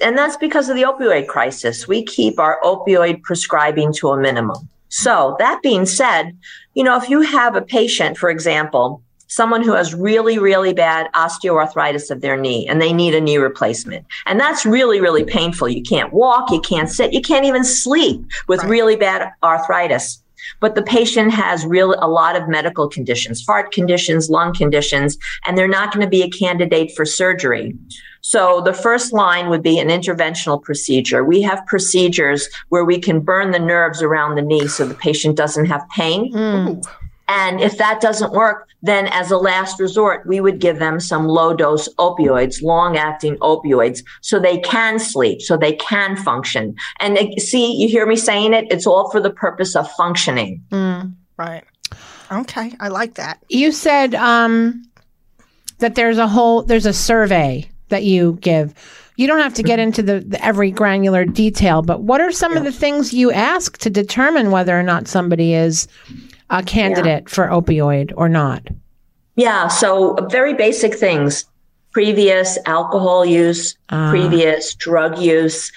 And 0.00 0.16
that's 0.16 0.36
because 0.38 0.68
of 0.68 0.76
the 0.76 0.82
opioid 0.82 1.26
crisis. 1.26 1.86
We 1.86 2.02
keep 2.04 2.38
our 2.38 2.58
opioid 2.62 3.22
prescribing 3.22 3.92
to 3.94 4.08
a 4.10 4.20
minimum. 4.20 4.68
So 4.88 5.36
that 5.38 5.60
being 5.62 5.86
said, 5.86 6.36
you 6.74 6.82
know, 6.82 6.96
if 6.96 7.10
you 7.10 7.20
have 7.20 7.54
a 7.54 7.62
patient, 7.62 8.16
for 8.16 8.30
example, 8.30 9.02
someone 9.28 9.62
who 9.62 9.74
has 9.74 9.94
really, 9.94 10.38
really 10.38 10.72
bad 10.72 11.08
osteoarthritis 11.14 12.10
of 12.10 12.20
their 12.20 12.36
knee 12.36 12.66
and 12.66 12.82
they 12.82 12.92
need 12.92 13.14
a 13.14 13.20
knee 13.20 13.36
replacement. 13.36 14.04
And 14.26 14.40
that's 14.40 14.66
really, 14.66 15.00
really 15.00 15.24
painful. 15.24 15.68
You 15.68 15.82
can't 15.82 16.12
walk, 16.12 16.50
you 16.50 16.60
can't 16.60 16.90
sit, 16.90 17.12
you 17.12 17.20
can't 17.20 17.44
even 17.44 17.62
sleep 17.62 18.24
with 18.48 18.60
right. 18.60 18.70
really 18.70 18.96
bad 18.96 19.30
arthritis 19.44 20.20
but 20.60 20.74
the 20.74 20.82
patient 20.82 21.32
has 21.32 21.64
real 21.66 21.94
a 21.98 22.08
lot 22.08 22.36
of 22.36 22.48
medical 22.48 22.88
conditions, 22.88 23.44
heart 23.44 23.72
conditions, 23.72 24.30
lung 24.30 24.54
conditions, 24.54 25.18
and 25.46 25.56
they're 25.56 25.68
not 25.68 25.92
going 25.92 26.04
to 26.04 26.10
be 26.10 26.22
a 26.22 26.30
candidate 26.30 26.92
for 26.94 27.04
surgery. 27.04 27.76
So 28.22 28.60
the 28.60 28.74
first 28.74 29.12
line 29.12 29.48
would 29.48 29.62
be 29.62 29.78
an 29.78 29.88
interventional 29.88 30.62
procedure. 30.62 31.24
We 31.24 31.40
have 31.42 31.64
procedures 31.66 32.48
where 32.68 32.84
we 32.84 32.98
can 32.98 33.20
burn 33.20 33.50
the 33.50 33.58
nerves 33.58 34.02
around 34.02 34.34
the 34.34 34.42
knee 34.42 34.68
so 34.68 34.84
the 34.84 34.94
patient 34.94 35.36
doesn't 35.36 35.66
have 35.66 35.88
pain. 35.88 36.30
Ooh. 36.36 36.82
And 37.32 37.60
if 37.60 37.78
that 37.78 38.00
doesn't 38.00 38.32
work, 38.32 38.68
then 38.82 39.06
as 39.12 39.30
a 39.30 39.36
last 39.36 39.78
resort, 39.78 40.26
we 40.26 40.40
would 40.40 40.58
give 40.58 40.80
them 40.80 40.98
some 40.98 41.28
low 41.28 41.54
dose 41.54 41.88
opioids, 41.94 42.60
long 42.60 42.96
acting 42.96 43.36
opioids, 43.36 44.02
so 44.20 44.40
they 44.40 44.58
can 44.58 44.98
sleep, 44.98 45.40
so 45.40 45.56
they 45.56 45.74
can 45.74 46.16
function. 46.16 46.74
And 46.98 47.16
uh, 47.16 47.26
see, 47.38 47.72
you 47.76 47.88
hear 47.88 48.04
me 48.04 48.16
saying 48.16 48.52
it? 48.52 48.66
It's 48.68 48.84
all 48.84 49.10
for 49.12 49.20
the 49.20 49.30
purpose 49.30 49.76
of 49.76 49.88
functioning. 49.92 50.60
Right. 51.36 51.62
Okay. 52.32 52.74
I 52.80 52.88
like 52.88 53.14
that. 53.14 53.40
You 53.48 53.70
said 53.70 54.16
um, 54.16 54.82
that 55.78 55.94
there's 55.94 56.18
a 56.18 56.26
whole 56.26 56.64
there's 56.64 56.86
a 56.86 56.92
survey 56.92 57.68
that 57.90 58.02
you 58.02 58.38
give. 58.40 58.74
You 59.14 59.28
don't 59.28 59.40
have 59.40 59.54
to 59.54 59.62
get 59.62 59.78
into 59.78 60.02
the, 60.02 60.20
the 60.20 60.44
every 60.44 60.72
granular 60.72 61.24
detail, 61.24 61.82
but 61.82 62.02
what 62.02 62.20
are 62.20 62.32
some 62.32 62.56
of 62.56 62.64
the 62.64 62.72
things 62.72 63.12
you 63.12 63.30
ask 63.30 63.78
to 63.78 63.90
determine 63.90 64.50
whether 64.50 64.78
or 64.78 64.82
not 64.82 65.06
somebody 65.06 65.54
is 65.54 65.86
a 66.50 66.62
candidate 66.62 67.28
for 67.28 67.46
opioid 67.46 68.12
or 68.16 68.28
not? 68.28 68.66
Yeah, 69.36 69.68
so 69.68 70.16
very 70.30 70.54
basic 70.54 70.94
things 70.94 71.46
previous 71.92 72.56
alcohol 72.66 73.24
use, 73.24 73.76
previous 73.88 74.74
drug 74.76 75.18
use, 75.18 75.72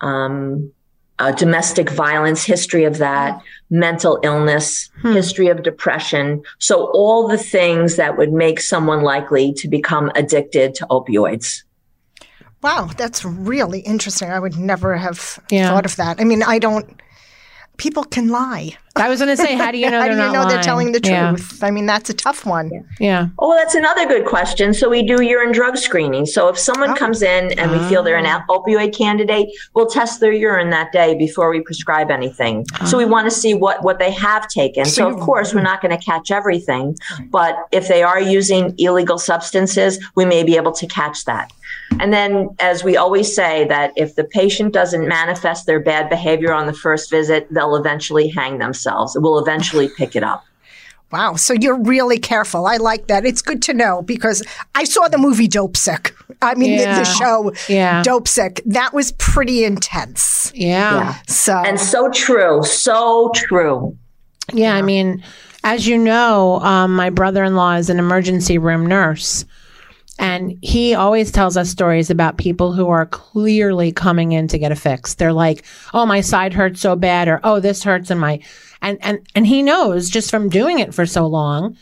um, 0.00 0.72
uh, 1.20 1.30
domestic 1.32 1.88
violence, 1.88 2.44
history 2.44 2.82
of 2.84 2.98
that, 2.98 3.40
mental 3.70 4.18
illness, 4.24 4.90
history 5.02 5.46
of 5.48 5.62
depression. 5.62 6.42
So, 6.58 6.90
all 6.92 7.28
the 7.28 7.38
things 7.38 7.94
that 7.96 8.18
would 8.18 8.32
make 8.32 8.60
someone 8.60 9.02
likely 9.02 9.52
to 9.54 9.68
become 9.68 10.10
addicted 10.16 10.74
to 10.76 10.86
opioids. 10.86 11.62
Wow, 12.62 12.90
that's 12.96 13.24
really 13.24 13.80
interesting. 13.80 14.30
I 14.30 14.38
would 14.40 14.56
never 14.56 14.96
have 14.96 15.38
Yeah. 15.50 15.70
thought 15.70 15.84
of 15.84 15.96
that. 15.96 16.20
I 16.20 16.24
mean, 16.24 16.42
I 16.42 16.58
don't. 16.58 17.00
People 17.82 18.04
can 18.04 18.28
lie. 18.28 18.76
I 18.94 19.08
was 19.08 19.18
going 19.18 19.36
to 19.36 19.42
say, 19.42 19.56
how 19.56 19.72
do 19.72 19.78
you 19.78 19.90
know 19.90 19.98
How 19.98 20.04
they're 20.06 20.14
do 20.14 20.22
you 20.22 20.32
not 20.32 20.44
know 20.44 20.48
they're 20.48 20.62
telling 20.62 20.92
the 20.92 21.00
Yeah, 21.02 21.30
truth? 21.30 21.64
I 21.64 21.72
mean, 21.72 21.84
that's 21.86 22.08
a 22.10 22.14
tough 22.14 22.46
one. 22.46 22.70
Yeah. 23.00 23.26
Oh, 23.40 23.56
that's 23.56 23.74
another 23.74 24.06
good 24.06 24.24
question. 24.24 24.72
So 24.72 24.88
we 24.88 25.02
do 25.02 25.20
urine 25.20 25.50
drug 25.50 25.76
screening. 25.76 26.26
So 26.26 26.46
if 26.48 26.56
someone 26.56 26.90
Oh. 26.90 26.94
comes 26.94 27.22
in 27.22 27.58
and 27.58 27.72
we 27.72 27.78
feel 27.88 28.04
they're 28.04 28.18
an 28.18 28.26
Ah. 28.26 28.44
opioid 28.48 28.96
candidate, 28.96 29.48
we'll 29.74 29.88
test 29.88 30.20
their 30.20 30.30
urine 30.30 30.70
that 30.70 30.92
day 30.92 31.16
before 31.16 31.50
we 31.50 31.60
prescribe 31.62 32.08
anything. 32.12 32.66
So 32.86 32.96
we 32.96 33.04
want 33.04 33.24
to 33.28 33.34
see 33.34 33.52
what 33.54 33.82
what 33.82 33.98
they 33.98 34.12
have 34.12 34.46
taken. 34.46 34.84
So, 34.84 34.90
So 34.92 35.08
of 35.08 35.16
you- 35.18 35.24
course, 35.24 35.52
we're 35.52 35.62
not 35.72 35.82
going 35.82 35.96
to 35.98 36.04
catch 36.04 36.30
everything, 36.30 36.94
but 37.30 37.56
if 37.72 37.88
they 37.88 38.04
are 38.04 38.20
using 38.20 38.74
illegal 38.78 39.18
substances, 39.18 39.98
we 40.14 40.24
may 40.24 40.44
be 40.44 40.54
able 40.56 40.72
to 40.82 40.86
catch 40.86 41.24
that. 41.24 41.50
And 42.00 42.12
then, 42.12 42.48
as 42.60 42.82
we 42.84 42.96
always 42.96 43.34
say, 43.34 43.64
that 43.68 43.92
if 43.96 44.14
the 44.16 44.24
patient 44.24 44.72
doesn't 44.72 45.06
manifest 45.06 45.66
their 45.66 45.80
bad 45.80 46.08
behavior 46.10 46.52
on 46.52 46.66
the 46.66 46.72
first 46.72 47.10
visit, 47.10 47.46
they'll 47.52 47.76
eventually 47.76 48.28
hang 48.28 48.58
themselves. 48.58 49.16
We'll 49.18 49.38
eventually 49.38 49.88
pick 49.96 50.16
it 50.16 50.22
up. 50.24 50.44
Wow. 51.12 51.34
So 51.36 51.52
you're 51.52 51.78
really 51.78 52.18
careful. 52.18 52.66
I 52.66 52.78
like 52.78 53.08
that. 53.08 53.26
It's 53.26 53.42
good 53.42 53.60
to 53.62 53.74
know 53.74 54.00
because 54.00 54.42
I 54.74 54.84
saw 54.84 55.08
the 55.08 55.18
movie 55.18 55.46
Dopesick. 55.46 56.12
I 56.40 56.54
mean, 56.54 56.76
the- 56.78 56.82
Yeah. 56.84 56.98
the, 56.98 57.04
show 57.04 57.52
Yeah. 57.68 58.02
Dopesick. 58.02 58.60
That 58.64 58.94
was 58.94 59.12
pretty 59.12 59.62
intense. 59.64 60.50
Yeah. 60.54 60.94
Yeah. 60.96 61.14
So, 61.28 61.54
And 61.54 61.78
so 61.78 62.08
true, 62.10 62.62
so 62.64 63.30
true. 63.34 63.96
Yeah, 64.54 64.74
I 64.74 64.80
mean, 64.82 65.22
as 65.64 65.86
you 65.86 65.98
know, 65.98 66.60
um, 66.60 66.96
my 66.96 67.10
brother 67.10 67.44
in 67.44 67.56
law 67.56 67.74
is 67.74 67.90
an 67.90 67.98
emergency 67.98 68.56
room 68.58 68.86
nurse. 68.86 69.44
And 70.18 70.58
he 70.62 70.94
always 70.94 71.32
tells 71.32 71.56
us 71.56 71.70
stories 71.70 72.10
about 72.10 72.36
people 72.36 72.72
who 72.72 72.88
are 72.88 73.06
clearly 73.06 73.92
coming 73.92 74.32
in 74.32 74.46
to 74.48 74.58
get 74.58 74.70
a 74.70 74.76
fix. 74.76 75.14
They're 75.14 75.32
like, 75.32 75.64
"Oh, 75.94 76.06
my 76.06 76.20
side 76.20 76.52
hurts 76.52 76.80
so 76.80 76.94
bad," 76.96 77.28
or 77.28 77.40
"Oh, 77.42 77.60
this 77.60 77.82
hurts 77.82 78.10
in 78.10 78.18
my," 78.18 78.40
and 78.82 78.98
and 79.00 79.20
and 79.34 79.46
he 79.46 79.62
knows 79.62 80.10
just 80.10 80.30
from 80.30 80.48
doing 80.48 80.78
it 80.78 80.94
for 80.94 81.06
so 81.06 81.26
long 81.26 81.76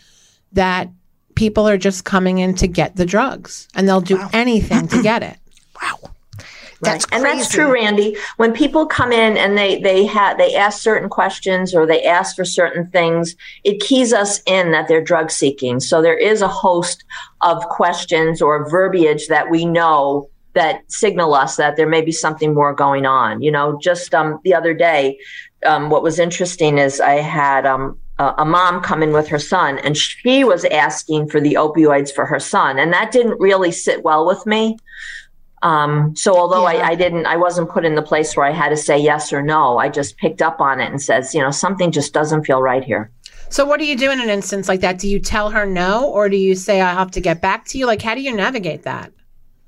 that 0.53 0.89
people 1.35 1.69
are 1.69 1.79
just 1.79 2.05
coming 2.05 2.39
in 2.39 2.55
to 2.55 2.69
get 2.69 2.97
the 2.97 3.07
drugs, 3.07 3.69
and 3.75 3.89
they'll 3.89 4.01
do 4.01 4.21
anything 4.33 4.89
to 4.89 5.03
get 5.11 5.23
it. 5.23 5.37
wow. 5.83 5.99
That's 6.83 7.05
and 7.13 7.23
crazy. 7.23 7.39
that's 7.39 7.53
true, 7.53 7.73
Randy. 7.73 8.17
When 8.37 8.53
people 8.53 8.87
come 8.87 9.13
in 9.13 9.37
and 9.37 9.57
they 9.57 9.81
they 9.81 10.07
have 10.07 10.39
they 10.39 10.55
ask 10.55 10.81
certain 10.81 11.09
questions 11.09 11.75
or 11.75 11.87
they 11.87 12.05
ask 12.05 12.37
for 12.37 12.45
certain 12.45 12.87
things, 12.89 13.37
it 13.65 13.81
keys 13.81 14.13
us 14.13 14.41
in 14.47 14.73
that 14.73 14.89
they're 14.89 15.05
drug 15.05 15.31
seeking. 15.31 15.81
So 15.81 16.01
there 16.01 16.17
is 16.17 16.41
a 16.41 16.49
host 16.49 17.05
of 17.43 17.63
questions 17.69 18.41
or 18.41 18.69
verbiage 18.69 19.27
that 19.29 19.51
we 19.51 19.67
know 19.67 20.31
that 20.55 20.83
signal 20.91 21.35
us 21.35 21.57
that 21.57 21.77
there 21.77 21.89
may 21.89 22.01
be 22.01 22.13
something 22.13 22.55
more 22.55 22.75
going 22.75 23.07
on. 23.07 23.43
You 23.43 23.53
know, 23.53 23.79
just 23.79 24.15
um, 24.15 24.41
the 24.45 24.55
other 24.55 24.75
day, 24.75 25.19
um, 25.67 25.91
what 25.91 26.03
was 26.03 26.19
interesting 26.19 26.79
is 26.79 27.01
I 27.01 27.17
had 27.17 27.67
um, 27.67 27.99
a, 28.19 28.35
a 28.39 28.45
mom 28.45 28.81
come 28.81 29.03
in 29.03 29.13
with 29.13 29.29
her 29.29 29.39
son, 29.39 29.79
and 29.79 29.97
she 29.97 30.45
was 30.45 30.65
asking 30.65 31.29
for 31.29 31.41
the 31.41 31.55
opioids 31.55 32.13
for 32.13 32.27
her 32.27 32.41
son, 32.41 32.79
and 32.79 32.93
that 32.93 33.13
didn't 33.13 33.39
really 33.39 33.73
sit 33.73 34.03
well 34.03 34.27
with 34.27 34.45
me. 34.47 34.79
Um, 35.63 36.15
so 36.17 36.37
although 36.37 36.69
Yeah. 36.71 36.87
I, 36.87 36.89
I 36.91 36.95
didn't, 36.95 37.27
I 37.27 37.37
wasn't 37.37 37.71
put 37.71 37.85
in 37.85 37.95
the 37.95 38.03
place 38.03 38.37
where 38.37 38.47
I 38.47 38.51
had 38.51 38.71
to 38.71 38.77
say 38.77 38.99
yes 38.99 39.33
or 39.33 39.43
no. 39.43 39.79
I 39.79 39.89
just 39.89 40.17
picked 40.17 40.41
up 40.41 40.61
on 40.61 40.81
it 40.81 40.91
and 40.91 41.01
says, 41.01 41.35
you 41.35 41.41
know, 41.41 41.51
something 41.51 41.93
just 41.93 42.15
doesn't 42.15 42.45
feel 42.45 42.63
right 42.63 42.83
here. 42.83 43.11
So, 43.51 43.65
what 43.65 43.81
do 43.81 43.85
you 43.87 43.97
do 43.97 44.11
in 44.11 44.21
an 44.21 44.31
instance 44.31 44.69
like 44.69 44.81
that? 44.81 44.99
Do 44.99 45.09
you 45.09 45.19
tell 45.19 45.51
her 45.51 45.67
no, 45.67 46.09
or 46.09 46.29
do 46.29 46.37
you 46.37 46.55
say 46.55 46.81
I 46.81 46.93
have 46.93 47.11
to 47.13 47.21
get 47.21 47.43
back 47.43 47.65
to 47.67 47.79
you? 47.79 47.87
Like, 47.87 48.01
how 48.01 48.15
do 48.15 48.21
you 48.21 48.35
navigate 48.35 48.85
that? 48.85 49.13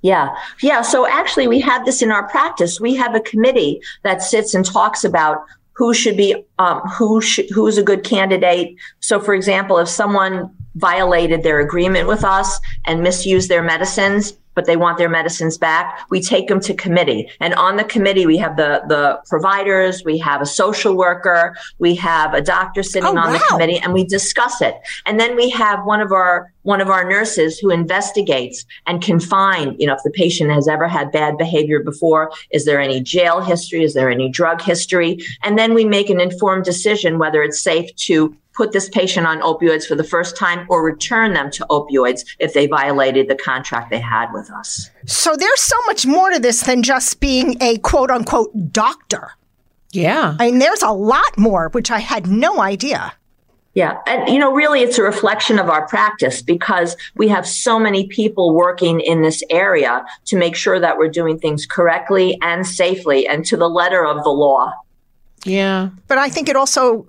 Yeah. 0.03 0.35
Yeah. 0.61 0.83
So 0.83 1.07
actually, 1.07 1.47
we 1.49 1.61
have 1.61 1.85
this 1.85 2.03
in 2.03 2.11
our 2.11 2.29
practice. 2.29 2.81
We 2.81 2.95
have 2.95 3.15
a 3.15 3.21
committee 3.21 3.81
that 4.03 4.23
sits 4.23 4.55
and 4.55 4.65
talks 4.65 5.05
about 5.05 5.45
who 5.75 5.95
should 5.95 6.17
be, 6.17 6.35
um, 6.59 6.81
who 6.81 7.21
should, 7.21 7.49
who's 7.51 7.79
a 7.79 7.83
good 7.83 8.05
candidate. 8.05 8.77
So, 9.01 9.21
for 9.21 9.35
example, 9.35 9.79
if 9.79 9.89
someone 9.89 10.51
violated 10.77 11.43
their 11.43 11.61
agreement 11.61 12.09
with 12.09 12.25
us 12.25 12.61
and 12.85 13.03
misused 13.03 13.49
their 13.49 13.63
medicines, 13.63 14.35
but 14.55 14.67
they 14.67 14.77
want 14.77 14.99
their 14.99 15.09
medicines 15.09 15.59
back, 15.59 16.01
we 16.11 16.21
take 16.21 16.49
them 16.49 16.61
to 16.61 16.75
committee. 16.75 17.31
And 17.41 17.55
on 17.55 17.77
the 17.77 17.85
committee, 17.85 18.27
we 18.27 18.37
have 18.39 18.57
the, 18.57 18.83
the 18.89 19.21
providers, 19.29 20.05
we 20.05 20.19
have 20.19 20.41
a 20.41 20.47
social 20.47 20.97
worker, 20.97 21.57
we 21.79 21.95
have 21.97 22.35
a 22.35 22.41
doctor 22.41 22.83
sitting 22.83 23.17
Oh, 23.17 23.19
on 23.19 23.33
the 23.33 23.39
committee, 23.51 23.79
and 23.79 23.93
we 23.93 24.05
discuss 24.05 24.61
it. 24.61 24.77
And 25.07 25.19
then 25.19 25.37
we 25.37 25.51
have 25.51 25.85
one 25.85 26.01
of 26.01 26.13
our 26.13 26.53
one 26.63 26.81
of 26.81 26.89
our 26.89 27.09
nurses 27.09 27.59
who 27.59 27.71
investigates 27.71 28.65
and 28.87 29.03
can 29.03 29.19
find, 29.19 29.75
you 29.81 29.87
know, 29.87 29.95
if 29.95 30.03
the 30.05 30.11
patient 30.11 30.51
has 30.51 30.69
ever 30.69 30.87
had 30.87 31.11
bad 31.11 31.37
behavior 31.37 31.83
before, 31.83 32.31
is 32.53 32.65
there 32.65 32.81
any 32.81 33.01
jail 33.01 33.41
history, 33.41 33.83
is 33.83 33.95
there 33.95 34.09
any 34.09 34.29
drug 34.29 34.63
history? 34.63 35.19
And 35.43 35.59
then 35.59 35.75
we 35.75 35.85
make 35.85 36.09
an 36.09 36.21
informed 36.21 36.65
decision 36.65 37.19
whether 37.19 37.43
it's 37.43 37.61
safe 37.61 37.93
to 37.97 38.37
put 38.55 38.73
this 38.73 38.89
patient 38.89 39.27
on 39.27 39.41
opioids 39.41 39.87
for 39.87 39.95
the 39.95 40.05
first 40.05 40.37
time 40.37 40.67
or 40.69 40.83
return 40.85 41.35
them 41.35 41.51
to 41.51 41.67
opioids 41.71 42.25
if 42.39 42.53
they 42.55 42.67
violated 42.67 43.29
the 43.29 43.35
contract 43.35 43.91
they 43.91 44.01
had 44.01 44.33
with 44.33 44.51
us. 44.51 44.91
So 45.07 45.37
there's 45.37 45.61
so 45.61 45.77
much 45.87 46.07
more 46.07 46.31
to 46.31 46.39
this 46.39 46.63
than 46.63 46.83
just 46.83 47.21
being 47.21 47.57
a 47.63 47.79
quote 47.79 48.11
unquote 48.11 48.73
doctor. 48.73 49.33
Yeah. 49.93 50.37
I 50.39 50.51
mean, 50.51 50.59
there's 50.59 50.83
a 50.83 50.91
lot 50.91 51.37
more, 51.37 51.69
which 51.71 51.91
I 51.91 51.99
had 51.99 52.27
no 52.27 52.61
idea. 52.61 53.13
Yeah. 53.75 53.99
And, 54.07 54.29
you 54.29 54.39
know, 54.39 54.53
really, 54.53 54.81
it's 54.81 54.99
a 54.99 55.03
reflection 55.03 55.59
of 55.59 55.71
our 55.71 55.87
practice 55.89 56.43
because 56.43 56.95
we 57.15 57.29
have 57.29 57.47
so 57.47 57.79
many 57.79 58.07
people 58.07 58.55
working 58.55 59.01
in 59.01 59.23
this 59.23 59.43
area 59.49 60.05
to 60.27 60.37
make 60.37 60.57
sure 60.57 60.79
that 60.79 60.99
we're 60.99 61.09
doing 61.09 61.39
things 61.39 61.65
correctly 61.65 62.39
and 62.43 62.67
safely 62.67 63.27
and 63.27 63.47
to 63.47 63.57
the 63.57 63.69
letter 63.69 64.05
of 64.05 64.23
the 64.25 64.31
law. 64.31 64.73
Yeah. 65.45 65.89
But 66.07 66.19
I 66.19 66.29
think 66.29 66.49
it 66.51 66.57
also 66.57 67.07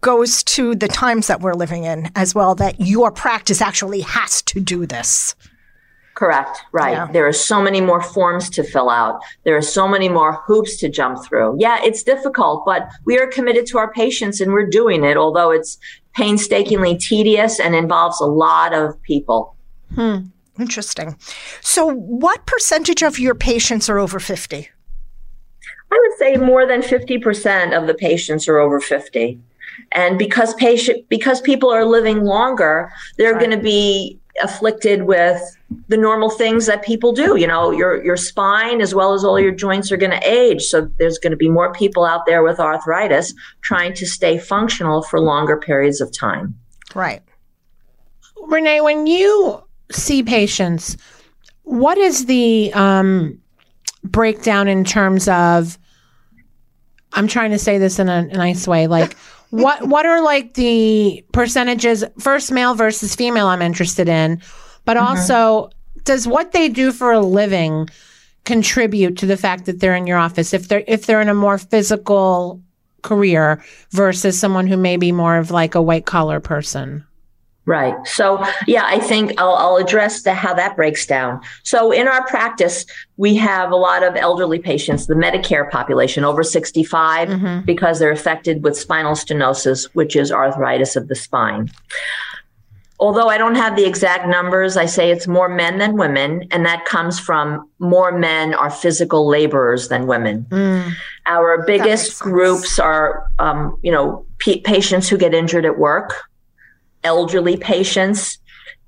goes 0.00 0.42
to 0.44 0.74
the 0.74 0.88
times 0.88 1.26
that 1.26 1.40
we're 1.40 1.54
living 1.54 1.84
in 1.84 2.10
as 2.16 2.34
well, 2.34 2.54
that 2.56 2.80
your 2.80 3.10
practice 3.10 3.60
actually 3.60 4.00
has 4.00 4.42
to 4.42 4.60
do 4.60 4.86
this. 4.86 5.34
Correct. 6.14 6.60
Right. 6.72 6.92
Yeah. 6.92 7.08
There 7.10 7.26
are 7.26 7.32
so 7.32 7.62
many 7.62 7.80
more 7.80 8.02
forms 8.02 8.50
to 8.50 8.62
fill 8.62 8.90
out. 8.90 9.20
There 9.44 9.56
are 9.56 9.62
so 9.62 9.88
many 9.88 10.08
more 10.08 10.34
hoops 10.46 10.76
to 10.78 10.88
jump 10.88 11.24
through. 11.24 11.56
Yeah, 11.58 11.78
it's 11.82 12.02
difficult, 12.02 12.64
but 12.66 12.88
we 13.04 13.18
are 13.18 13.26
committed 13.26 13.66
to 13.68 13.78
our 13.78 13.90
patients 13.92 14.40
and 14.40 14.52
we're 14.52 14.68
doing 14.68 15.04
it, 15.04 15.16
although 15.16 15.50
it's 15.50 15.78
painstakingly 16.14 16.98
tedious 16.98 17.58
and 17.58 17.74
involves 17.74 18.20
a 18.20 18.26
lot 18.26 18.74
of 18.74 19.00
people. 19.02 19.56
Hmm. 19.94 20.26
Interesting. 20.58 21.16
So, 21.62 21.86
what 21.86 22.44
percentage 22.44 23.02
of 23.02 23.18
your 23.18 23.34
patients 23.34 23.88
are 23.88 23.98
over 23.98 24.20
50? 24.20 24.68
I 25.90 25.98
would 26.00 26.18
say 26.18 26.36
more 26.36 26.66
than 26.66 26.82
50% 26.82 27.76
of 27.76 27.86
the 27.86 27.94
patients 27.94 28.48
are 28.48 28.58
over 28.58 28.80
50. 28.80 29.40
And 29.92 30.18
because 30.18 30.54
patient 30.54 31.08
because 31.08 31.40
people 31.40 31.70
are 31.70 31.84
living 31.84 32.24
longer, 32.24 32.90
they're 33.18 33.38
going 33.38 33.50
to 33.50 33.60
be 33.60 34.18
afflicted 34.42 35.02
with 35.02 35.40
the 35.88 35.96
normal 35.96 36.30
things 36.30 36.66
that 36.66 36.82
people 36.82 37.12
do. 37.12 37.36
You 37.36 37.46
know, 37.46 37.70
your 37.70 38.02
your 38.04 38.16
spine 38.16 38.80
as 38.80 38.94
well 38.94 39.12
as 39.12 39.24
all 39.24 39.38
your 39.38 39.52
joints 39.52 39.92
are 39.92 39.96
going 39.96 40.12
to 40.12 40.28
age. 40.28 40.62
So 40.62 40.88
there's 40.98 41.18
going 41.18 41.32
to 41.32 41.36
be 41.36 41.50
more 41.50 41.72
people 41.72 42.04
out 42.04 42.26
there 42.26 42.42
with 42.42 42.58
arthritis 42.58 43.34
trying 43.62 43.94
to 43.94 44.06
stay 44.06 44.38
functional 44.38 45.02
for 45.02 45.20
longer 45.20 45.56
periods 45.56 46.00
of 46.00 46.16
time. 46.16 46.58
Right. 46.94 47.22
Rina, 48.46 48.82
when 48.82 49.06
you 49.06 49.62
see 49.90 50.22
patients, 50.22 50.96
what 51.62 51.96
is 51.98 52.26
the 52.26 52.72
um, 52.74 53.38
breakdown 54.04 54.68
in 54.68 54.84
terms 54.84 55.28
of? 55.28 55.78
I'm 57.14 57.28
trying 57.28 57.50
to 57.50 57.58
say 57.58 57.76
this 57.76 57.98
in 57.98 58.08
a 58.08 58.22
nice 58.24 58.66
way. 58.66 58.86
Like, 58.86 59.16
what 59.52 59.86
what 59.86 60.06
are 60.06 60.22
like 60.22 60.54
the 60.54 61.22
percentages? 61.32 62.02
First, 62.18 62.50
male 62.50 62.74
versus 62.74 63.14
female. 63.14 63.48
I'm 63.48 63.60
interested 63.60 64.08
in, 64.08 64.40
but 64.86 64.96
mm-hmm. 64.96 65.06
also, 65.06 65.68
does 66.04 66.26
what 66.26 66.52
they 66.52 66.70
do 66.70 66.90
for 66.90 67.12
a 67.12 67.20
living 67.20 67.90
contribute 68.44 69.18
to 69.18 69.26
the 69.26 69.36
fact 69.36 69.66
that 69.66 69.78
they're 69.78 69.94
in 69.94 70.06
your 70.06 70.16
office? 70.16 70.54
If 70.54 70.68
they're 70.68 70.84
if 70.88 71.04
they're 71.04 71.20
in 71.20 71.28
a 71.28 71.34
more 71.34 71.58
physical 71.58 72.62
career 73.02 73.62
versus 73.90 74.40
someone 74.40 74.66
who 74.66 74.78
may 74.78 74.96
be 74.96 75.12
more 75.12 75.36
of 75.36 75.50
like 75.50 75.74
a 75.74 75.82
white 75.82 76.06
collar 76.06 76.40
person. 76.40 77.04
Right. 77.64 77.94
So, 78.06 78.44
yeah, 78.66 78.82
I 78.86 78.98
think 78.98 79.34
I'll, 79.38 79.54
I'll 79.54 79.76
address 79.76 80.22
the, 80.22 80.34
how 80.34 80.52
that 80.54 80.74
breaks 80.74 81.06
down. 81.06 81.40
So, 81.62 81.92
in 81.92 82.08
our 82.08 82.26
practice, 82.26 82.84
we 83.18 83.36
have 83.36 83.70
a 83.70 83.76
lot 83.76 84.02
of 84.02 84.16
elderly 84.16 84.58
patients, 84.58 85.06
the 85.06 85.14
Medicare 85.14 85.70
population 85.70 86.24
over 86.24 86.42
65, 86.42 87.64
because 87.64 88.00
they're 88.00 88.10
affected 88.10 88.64
with 88.64 88.76
spinal 88.76 89.12
stenosis, 89.12 89.84
which 89.94 90.16
is 90.16 90.32
arthritis 90.32 90.96
of 90.96 91.06
the 91.06 91.14
spine. 91.14 91.70
Although 92.98 93.28
I 93.28 93.36
don't 93.38 93.56
have 93.56 93.74
the 93.74 93.84
exact 93.84 94.28
numbers, 94.28 94.76
I 94.76 94.86
say 94.86 95.10
it's 95.10 95.26
more 95.26 95.48
men 95.48 95.78
than 95.78 95.96
women, 95.96 96.46
and 96.52 96.64
that 96.66 96.84
comes 96.84 97.18
from 97.18 97.68
more 97.80 98.12
men 98.16 98.54
are 98.54 98.70
physical 98.70 99.26
laborers 99.28 99.88
than 99.88 100.06
women. 100.06 100.46
Our 101.26 101.64
biggest 101.64 102.20
groups 102.20 102.78
are, 102.78 103.24
um, 103.40 103.76
you 103.82 103.90
know, 103.90 104.24
p- 104.38 104.60
patients 104.60 105.08
who 105.08 105.16
get 105.16 105.34
injured 105.34 105.64
at 105.64 105.78
work, 105.78 106.14
elderly 107.04 107.56
patients, 107.56 108.38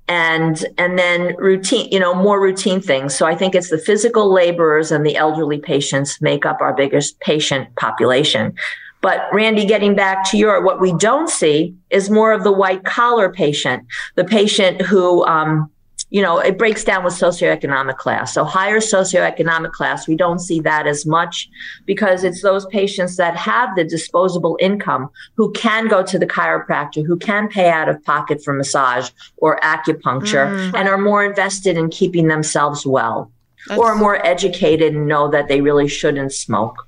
and 0.07 0.65
and 0.77 0.97
then 0.99 1.35
routine, 1.37 1.89
you 1.91 1.99
know, 1.99 2.13
more 2.13 2.39
routine 2.41 2.81
things. 2.81 3.15
So 3.15 3.25
I 3.25 3.35
think 3.35 3.55
it's 3.55 3.69
the 3.69 3.77
physical 3.77 4.31
laborers 4.31 4.91
and 4.91 5.05
the 5.05 5.15
elderly 5.15 5.59
patients 5.59 6.21
make 6.21 6.45
up 6.45 6.61
our 6.61 6.73
biggest 6.73 7.19
patient 7.19 7.75
population. 7.75 8.53
But 9.01 9.27
Randy, 9.31 9.65
getting 9.65 9.93
back 9.93 10.27
to 10.31 10.37
your, 10.37 10.63
what 10.63 10.81
we 10.81 10.91
don't 10.93 11.29
see 11.29 11.75
is 11.91 12.09
more 12.09 12.33
of 12.33 12.43
the 12.43 12.51
white 12.51 12.85
collar 12.85 13.31
patient, 13.31 13.85
the 14.15 14.23
patient 14.23 14.81
who, 14.81 15.23
um, 15.25 15.69
you 16.15 16.21
know, 16.21 16.39
it 16.39 16.57
breaks 16.57 16.85
down 16.85 17.03
with 17.03 17.13
socioeconomic 17.13 17.97
class. 17.97 18.33
So 18.33 18.45
higher 18.45 18.79
socioeconomic 18.79 19.73
class, 19.73 20.07
we 20.07 20.15
don't 20.15 20.39
see 20.39 20.61
that 20.61 20.87
as 20.87 21.05
much 21.05 21.49
because 21.85 22.23
it's 22.23 22.41
those 22.41 22.65
patients 22.67 23.17
that 23.17 23.35
have 23.35 23.75
the 23.75 23.83
disposable 23.83 24.57
income 24.61 25.09
who 25.33 25.51
can 25.51 25.89
go 25.89 26.03
to 26.03 26.17
the 26.17 26.25
chiropractor, 26.25 27.05
who 27.05 27.17
can 27.17 27.49
pay 27.49 27.69
out 27.69 27.89
of 27.89 28.01
pocket 28.05 28.41
for 28.41 28.53
massage 28.53 29.09
or 29.35 29.59
acupuncture 29.59 30.73
and 30.73 30.87
are 30.87 30.97
more 30.97 31.21
invested 31.25 31.75
in 31.75 31.89
keeping 31.89 32.29
themselves 32.29 32.85
well 32.85 33.29
or 33.71 33.87
That's- 33.87 33.99
more 33.99 34.25
educated 34.25 34.95
and 34.95 35.07
know 35.07 35.29
that 35.31 35.49
they 35.49 35.59
really 35.59 35.89
shouldn't 35.89 36.31
smoke. 36.31 36.87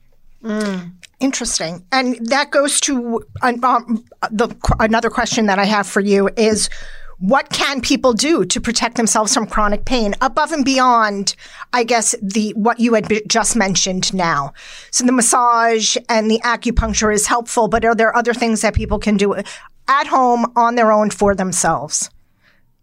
Interesting. 1.19 1.83
And 1.91 2.15
that 2.29 2.51
goes 2.51 2.79
to 2.81 3.25
um, 3.41 3.61
um, 3.61 4.05
the 4.31 4.55
another 4.79 5.09
question 5.09 5.47
that 5.47 5.59
I 5.59 5.65
have 5.65 5.85
for 5.85 5.99
you 5.99 6.29
is 6.37 6.69
what 7.19 7.49
can 7.49 7.81
people 7.81 8.13
do 8.13 8.45
to 8.45 8.61
protect 8.61 8.95
themselves 8.95 9.33
from 9.33 9.47
chronic 9.47 9.85
pain 9.85 10.13
above 10.21 10.51
and 10.51 10.63
beyond 10.63 11.35
I 11.73 11.83
guess 11.83 12.15
the 12.21 12.51
what 12.51 12.79
you 12.79 12.93
had 12.93 13.07
just 13.27 13.55
mentioned 13.55 14.13
now. 14.13 14.53
So 14.91 15.05
the 15.05 15.11
massage 15.11 15.97
and 16.09 16.29
the 16.29 16.39
acupuncture 16.43 17.13
is 17.13 17.27
helpful, 17.27 17.67
but 17.67 17.83
are 17.85 17.95
there 17.95 18.15
other 18.15 18.33
things 18.33 18.61
that 18.61 18.75
people 18.75 18.99
can 18.99 19.17
do 19.17 19.35
at 19.87 20.07
home 20.07 20.51
on 20.55 20.75
their 20.75 20.91
own 20.91 21.09
for 21.09 21.33
themselves? 21.33 22.09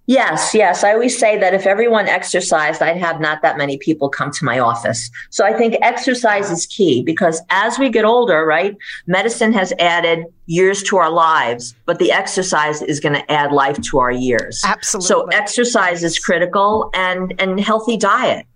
Yes, 0.07 0.55
yes. 0.55 0.85
I 0.85 0.93
always 0.93 1.19
say 1.19 1.39
that 1.39 1.55
if 1.55 1.67
everyone 1.67 2.09
exercised, 2.09 2.83
I'd 2.83 2.99
have 2.99 3.21
not 3.21 3.41
that 3.41 3.57
many 3.57 3.79
people 3.79 4.11
come 4.11 4.31
to 4.33 4.45
my 4.45 4.59
office. 4.59 5.11
So 5.31 5.47
I 5.47 5.55
think 5.55 5.77
exercise 5.81 6.51
is 6.51 6.67
key 6.67 7.03
because 7.03 7.41
as 7.49 7.79
we 7.79 7.89
get 7.89 8.05
older, 8.05 8.45
right, 8.45 8.77
medicine 9.07 9.53
has 9.55 9.73
added 9.79 10.27
years 10.47 10.83
to 10.85 10.99
our 10.99 11.11
lives, 11.11 11.75
but 11.87 11.99
the 11.99 12.13
exercise 12.13 12.83
is 12.83 13.01
going 13.01 13.15
to 13.15 13.33
add 13.33 13.51
life 13.51 13.81
to 13.81 13.99
our 13.99 14.13
years. 14.13 14.63
Absolutely. 14.63 15.07
So 15.07 15.27
exercise 15.29 16.05
is 16.05 16.19
critical 16.19 16.91
and 16.93 17.35
and 17.39 17.59
healthy 17.59 17.97
diet, 17.97 18.47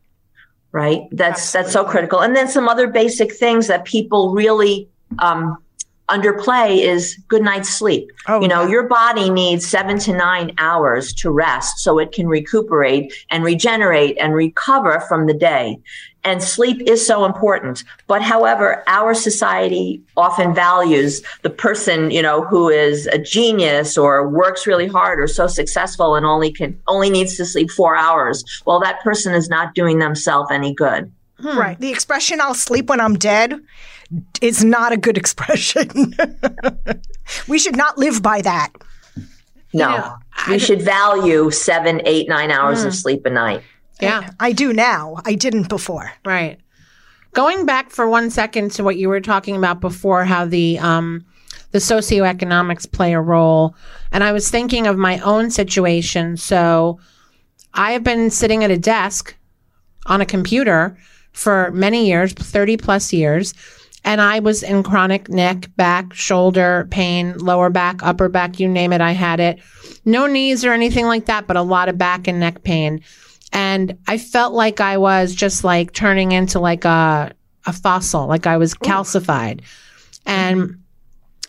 right? 0.73 1.05
That's 1.13 1.53
that's 1.53 1.73
so 1.73 1.83
critical. 1.83 2.21
And 2.21 2.37
then 2.37 2.49
some 2.49 2.69
other 2.69 2.89
basic 2.89 3.35
things 3.35 3.69
that 3.69 3.87
people 3.87 4.35
really 4.35 4.87
um, 5.19 5.57
underplay 6.09 6.79
is 6.79 7.19
good 7.29 7.43
night's 7.43 7.69
sleep. 7.69 8.11
Oh, 8.27 8.41
you 8.41 8.49
know, 8.49 8.63
yeah. 8.63 8.71
your 8.71 8.83
body 8.85 9.31
needs 9.31 9.67
seven 9.67 9.99
to 10.01 10.13
nine 10.13 10.53
hours 10.59 11.13
to 11.15 11.31
rest 11.31 11.79
so 11.79 11.99
it 11.99 12.13
can 12.13 12.27
recuperate 12.27 13.13
and 13.31 13.45
regenerate 13.45 14.17
and 14.19 14.35
recover 14.35 15.01
from 15.01 15.27
the 15.27 15.35
day. 15.35 15.79
And 16.25 16.43
sleep 16.43 16.83
is 16.87 17.07
so 17.07 17.25
important. 17.25 17.85
But 18.07 18.23
however, 18.23 18.83
our 18.87 19.15
society 19.15 20.03
often 20.17 20.55
values 20.55 21.23
the 21.43 21.51
person, 21.51 22.11
you 22.11 22.21
know, 22.21 22.43
who 22.43 22.69
is 22.69 23.07
a 23.07 23.19
genius 23.19 23.97
or 23.97 24.29
works 24.29 24.67
really 24.67 24.89
hard 24.89 25.21
or 25.21 25.27
so 25.27 25.47
successful 25.47 26.17
and 26.17 26.27
only 26.27 26.53
can 26.53 26.79
only 26.89 27.09
needs 27.09 27.37
to 27.37 27.47
sleep 27.47 27.71
four 27.71 27.97
hours. 27.97 28.45
Well, 28.67 28.81
that 28.81 29.01
person 29.01 29.33
is 29.33 29.49
not 29.49 29.75
doing 29.75 30.01
themselves 30.01 30.51
any 30.51 30.75
good. 30.75 31.11
Hmm. 31.41 31.57
Right. 31.57 31.79
The 31.79 31.91
expression 31.91 32.41
I'll 32.41 32.53
sleep 32.53 32.89
when 32.89 33.01
I'm 33.01 33.15
dead 33.17 33.61
is 34.41 34.65
not 34.65 34.93
a 34.93 34.97
good 34.97 35.17
expression. 35.17 36.15
we 37.49 37.59
should 37.59 37.77
not 37.77 37.99
live 37.99 38.23
by 38.23 38.41
that. 38.43 38.71
No. 39.75 39.97
know, 39.97 40.17
we 40.49 40.59
should 40.59 40.81
value 40.81 41.51
seven, 41.51 42.01
eight, 42.07 42.29
nine 42.29 42.51
hours 42.51 42.85
of 42.85 42.95
sleep 42.95 43.27
a 43.27 43.31
night. 43.31 43.63
Yeah. 44.01 44.31
I 44.41 44.53
do 44.53 44.73
now. 44.73 45.17
I 45.25 45.35
didn't 45.35 45.69
before. 45.69 46.13
Right. 46.25 46.59
Going 47.33 47.67
back 47.67 47.91
for 47.91 48.09
one 48.09 48.31
second 48.31 48.71
to 48.73 48.85
what 48.85 48.97
you 48.97 49.09
were 49.09 49.21
talking 49.21 49.57
about 49.57 49.81
before, 49.81 50.25
how 50.25 50.47
the 50.47 50.79
um, 50.79 51.25
the 51.73 51.79
socioeconomics 51.79 52.91
play 52.91 53.13
a 53.13 53.21
role, 53.21 53.75
and 54.11 54.25
I 54.25 54.33
was 54.33 54.51
thinking 54.51 54.87
of 54.87 54.97
my 54.97 55.19
own 55.21 55.51
situation. 55.51 56.39
So, 56.39 56.99
I 57.75 57.93
have 57.93 58.03
been 58.03 58.31
sitting 58.31 58.65
at 58.65 58.71
a 58.71 58.79
desk 58.79 59.37
on 60.07 60.23
a 60.23 60.27
computer 60.27 60.97
for 61.33 61.71
many 61.73 62.07
years, 62.07 62.33
thirty 62.33 62.79
plus 62.79 63.13
years, 63.13 63.53
and 64.05 64.21
I 64.21 64.41
was 64.41 64.63
in 64.63 64.83
chronic 64.83 65.29
neck, 65.29 65.71
back, 65.77 66.15
shoulder 66.15 66.87
pain, 66.91 67.37
lower 67.39 67.71
back, 67.71 68.03
upper 68.03 68.29
back, 68.29 68.61
you 68.61 68.69
name 68.69 68.93
it, 68.93 69.01
I 69.01 69.13
had 69.13 69.41
it. 69.41 69.59
No 70.05 70.27
knees 70.27 70.65
or 70.65 70.73
anything 70.73 71.07
like 71.07 71.27
that, 71.27 71.47
but 71.47 71.57
a 71.57 71.63
lot 71.63 71.89
of 71.89 71.99
back 71.99 72.29
and 72.29 72.41
neck 72.41 72.63
pain 72.63 73.03
and 73.53 73.97
I 74.07 74.19
felt 74.19 74.53
like 74.53 74.81
I 74.81 74.99
was 74.99 75.35
just 75.35 75.65
like 75.65 75.93
turning 75.93 76.33
into 76.33 76.59
like 76.59 76.85
a 76.85 77.33
a 77.67 77.73
fossil, 77.73 78.27
like 78.27 78.47
I 78.47 78.57
was 78.57 78.75
calcified. 78.75 79.61
And 80.27 80.79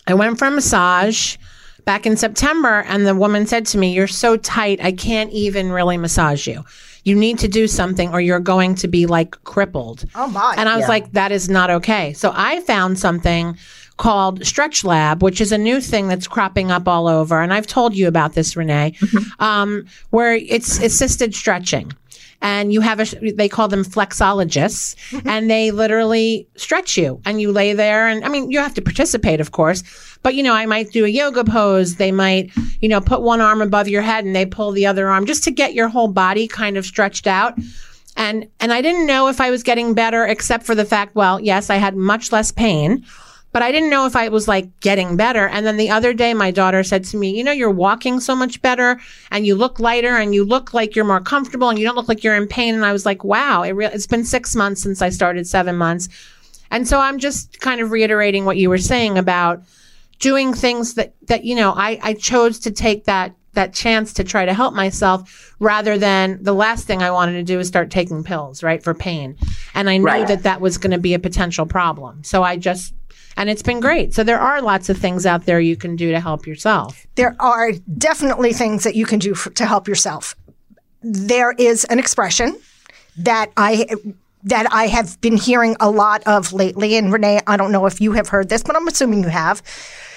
I 0.06 0.14
went 0.14 0.38
for 0.38 0.46
a 0.46 0.50
massage 0.50 1.36
back 1.84 2.06
in 2.06 2.16
September, 2.16 2.84
and 2.86 3.06
the 3.06 3.14
woman 3.14 3.46
said 3.46 3.66
to 3.66 3.78
me, 3.78 3.92
"You're 3.92 4.06
so 4.06 4.36
tight, 4.36 4.82
I 4.82 4.92
can't 4.92 5.30
even 5.32 5.70
really 5.70 5.96
massage 5.96 6.46
you. 6.46 6.64
You 7.04 7.14
need 7.14 7.38
to 7.40 7.48
do 7.48 7.66
something, 7.66 8.12
or 8.12 8.20
you're 8.20 8.40
going 8.40 8.74
to 8.76 8.88
be 8.88 9.06
like 9.06 9.42
crippled." 9.44 10.04
Oh 10.14 10.28
my. 10.28 10.54
And 10.56 10.68
I 10.68 10.76
was 10.76 10.82
Yeah. 10.84 10.88
like, 10.88 11.12
that 11.12 11.32
is 11.32 11.48
not 11.48 11.70
okay. 11.70 12.12
So 12.12 12.32
I 12.34 12.60
found 12.60 12.98
something 12.98 13.56
called 13.96 14.40
StretchLab, 14.40 15.20
which 15.20 15.40
is 15.42 15.52
a 15.52 15.58
new 15.58 15.78
thing 15.80 16.08
that's 16.08 16.26
cropping 16.26 16.70
up 16.70 16.88
all 16.88 17.06
over. 17.06 17.42
And 17.42 17.52
I've 17.52 17.66
told 17.66 17.94
you 17.94 18.08
about 18.08 18.32
this, 18.32 18.56
Rina, 18.56 18.92
um, 19.38 19.84
where 20.08 20.34
it's 20.34 20.78
assisted 20.80 21.34
stretching. 21.34 21.92
And 22.42 22.72
you 22.72 22.80
have 22.80 23.00
a, 23.00 23.32
they 23.32 23.48
call 23.48 23.68
them 23.68 23.84
flexologists, 23.84 24.96
mm-hmm. 25.10 25.28
and 25.28 25.50
they 25.50 25.70
literally 25.70 26.48
stretch 26.56 26.96
you. 26.96 27.20
And 27.26 27.40
you 27.40 27.52
lay 27.52 27.74
there, 27.74 28.08
and 28.08 28.24
I 28.24 28.28
mean, 28.28 28.50
you 28.50 28.58
have 28.60 28.74
to 28.74 28.82
participate, 28.82 29.40
of 29.40 29.52
course. 29.52 29.82
But 30.22 30.34
you 30.34 30.42
know, 30.42 30.54
I 30.54 30.64
might 30.66 30.90
do 30.90 31.04
a 31.04 31.08
yoga 31.08 31.44
pose. 31.44 31.96
They 31.96 32.12
might, 32.12 32.50
you 32.80 32.88
know, 32.88 33.00
put 33.00 33.22
one 33.22 33.40
arm 33.40 33.60
above 33.60 33.88
your 33.88 34.02
head 34.02 34.24
and 34.24 34.34
they 34.34 34.46
pull 34.46 34.72
the 34.72 34.86
other 34.86 35.08
arm 35.08 35.26
just 35.26 35.44
to 35.44 35.50
get 35.50 35.74
your 35.74 35.88
whole 35.88 36.08
body 36.08 36.46
kind 36.46 36.76
of 36.76 36.86
stretched 36.86 37.26
out 37.26 37.58
and 38.16 38.48
and 38.60 38.72
I 38.72 38.82
didn't 38.82 39.06
know 39.06 39.28
if 39.28 39.40
I 39.40 39.50
was 39.50 39.62
getting 39.62 39.94
better 39.94 40.24
except 40.26 40.64
for 40.64 40.74
the 40.74 40.84
fact 40.84 41.14
well 41.14 41.40
yes 41.40 41.70
I 41.70 41.76
had 41.76 41.96
much 41.96 42.32
less 42.32 42.52
pain 42.52 43.04
but 43.52 43.62
I 43.62 43.72
didn't 43.72 43.90
know 43.90 44.06
if 44.06 44.14
I 44.14 44.28
was 44.28 44.46
like 44.46 44.68
getting 44.80 45.16
better 45.16 45.46
and 45.46 45.66
then 45.66 45.76
the 45.76 45.90
other 45.90 46.12
day 46.14 46.34
my 46.34 46.50
daughter 46.50 46.82
said 46.82 47.04
to 47.04 47.16
me 47.16 47.36
you 47.36 47.44
know 47.44 47.52
you're 47.52 47.70
walking 47.70 48.20
so 48.20 48.34
much 48.36 48.62
better 48.62 49.00
and 49.30 49.46
you 49.46 49.54
look 49.54 49.80
lighter 49.80 50.16
and 50.16 50.34
you 50.34 50.44
look 50.44 50.72
like 50.74 50.94
you're 50.94 51.04
more 51.04 51.20
comfortable 51.20 51.68
and 51.68 51.78
you 51.78 51.84
don't 51.84 51.96
look 51.96 52.08
like 52.08 52.22
you're 52.24 52.36
in 52.36 52.46
pain 52.46 52.74
and 52.74 52.84
I 52.84 52.92
was 52.92 53.04
like 53.06 53.24
wow 53.24 53.62
it 53.62 53.70
re- 53.72 53.86
it's 53.86 54.06
been 54.06 54.24
6 54.24 54.56
months 54.56 54.82
since 54.82 55.02
I 55.02 55.08
started 55.10 55.46
7 55.46 55.76
months 55.76 56.08
and 56.70 56.86
so 56.86 57.00
I'm 57.00 57.18
just 57.18 57.60
kind 57.60 57.80
of 57.80 57.90
reiterating 57.90 58.44
what 58.44 58.56
you 58.56 58.68
were 58.70 58.78
saying 58.78 59.18
about 59.18 59.62
doing 60.20 60.52
things 60.54 60.94
that 60.94 61.14
that 61.26 61.44
you 61.44 61.54
know 61.56 61.72
I 61.76 61.98
I 62.02 62.14
chose 62.14 62.58
to 62.60 62.70
take 62.70 63.04
that 63.04 63.34
that 63.54 63.72
chance 63.74 64.12
to 64.12 64.22
try 64.22 64.44
to 64.44 64.54
help 64.54 64.74
myself 64.74 65.54
rather 65.58 65.98
than 65.98 66.38
the 66.40 66.52
last 66.54 66.86
thing 66.86 67.02
I 67.02 67.10
wanted 67.10 67.32
to 67.32 67.42
do 67.42 67.58
is 67.58 67.66
start 67.66 67.90
taking 67.90 68.22
pills, 68.22 68.62
right, 68.62 68.80
for 68.80 68.94
pain. 68.94 69.36
And 69.74 69.90
I 69.90 69.96
knew 69.96 70.04
Right. 70.06 70.26
that 70.28 70.44
that 70.44 70.60
was 70.60 70.78
going 70.78 70.92
to 70.92 70.98
be 70.98 71.14
a 71.14 71.18
potential 71.18 71.66
problem. 71.66 72.22
So 72.22 72.44
I 72.44 72.56
just, 72.56 72.94
and 73.36 73.48
it's 73.48 73.62
been 73.62 73.80
great. 73.80 74.14
So 74.14 74.24
there 74.24 74.40
are 74.40 74.60
lots 74.60 74.88
of 74.88 74.98
things 74.98 75.26
out 75.26 75.46
there 75.46 75.60
you 75.60 75.76
can 75.76 75.96
do 75.96 76.10
to 76.10 76.20
help 76.20 76.46
yourself. 76.46 77.06
There 77.14 77.36
are 77.40 77.72
definitely 77.96 78.52
things 78.52 78.84
that 78.84 78.94
you 78.94 79.06
can 79.06 79.18
do 79.18 79.34
for, 79.34 79.50
to 79.50 79.66
help 79.66 79.88
yourself. 79.88 80.34
There 81.02 81.52
is 81.52 81.84
an 81.84 81.98
expression 81.98 82.58
that 83.16 83.50
I 83.56 83.86
that 84.42 84.72
I 84.72 84.86
have 84.86 85.20
been 85.20 85.36
hearing 85.36 85.76
a 85.80 85.90
lot 85.90 86.22
of 86.26 86.52
lately, 86.52 86.96
and 86.96 87.12
Rina, 87.12 87.40
I 87.46 87.56
don't 87.56 87.72
know 87.72 87.86
if 87.86 88.00
you 88.00 88.12
have 88.12 88.28
heard 88.28 88.48
this, 88.48 88.62
but 88.62 88.74
I'm 88.74 88.88
assuming 88.88 89.22
you 89.22 89.28
have. 89.28 89.62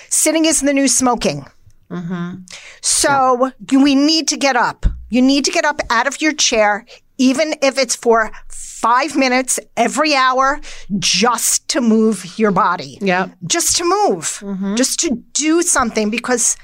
Sitting 0.09 0.45
is 0.45 0.61
the 0.61 0.73
new 0.73 0.87
smoking. 0.87 1.45
Mm-hmm. 1.89 2.43
So 2.81 3.51
we 3.71 3.95
need 3.95 4.27
to 4.29 4.37
get 4.37 4.55
up. 4.55 4.85
You 5.09 5.21
need 5.21 5.45
to 5.45 5.51
get 5.51 5.65
up 5.65 5.79
out 5.89 6.07
of 6.07 6.21
your 6.21 6.33
chair, 6.33 6.85
even 7.17 7.55
if 7.61 7.77
it's 7.77 7.95
for 7.95 8.31
five 8.47 9.15
minutes 9.15 9.59
every 9.77 10.13
hour, 10.15 10.59
just 10.99 11.67
to 11.69 11.81
move 11.81 12.37
your 12.37 12.51
body 12.51 12.97
Yeah. 13.01 13.29
just 13.45 13.77
to 13.77 13.83
move, 13.83 14.39
mm-hmm. 14.41 14.75
just 14.75 14.99
to 15.01 15.15
do 15.33 15.61
something 15.61 16.09
because 16.09 16.57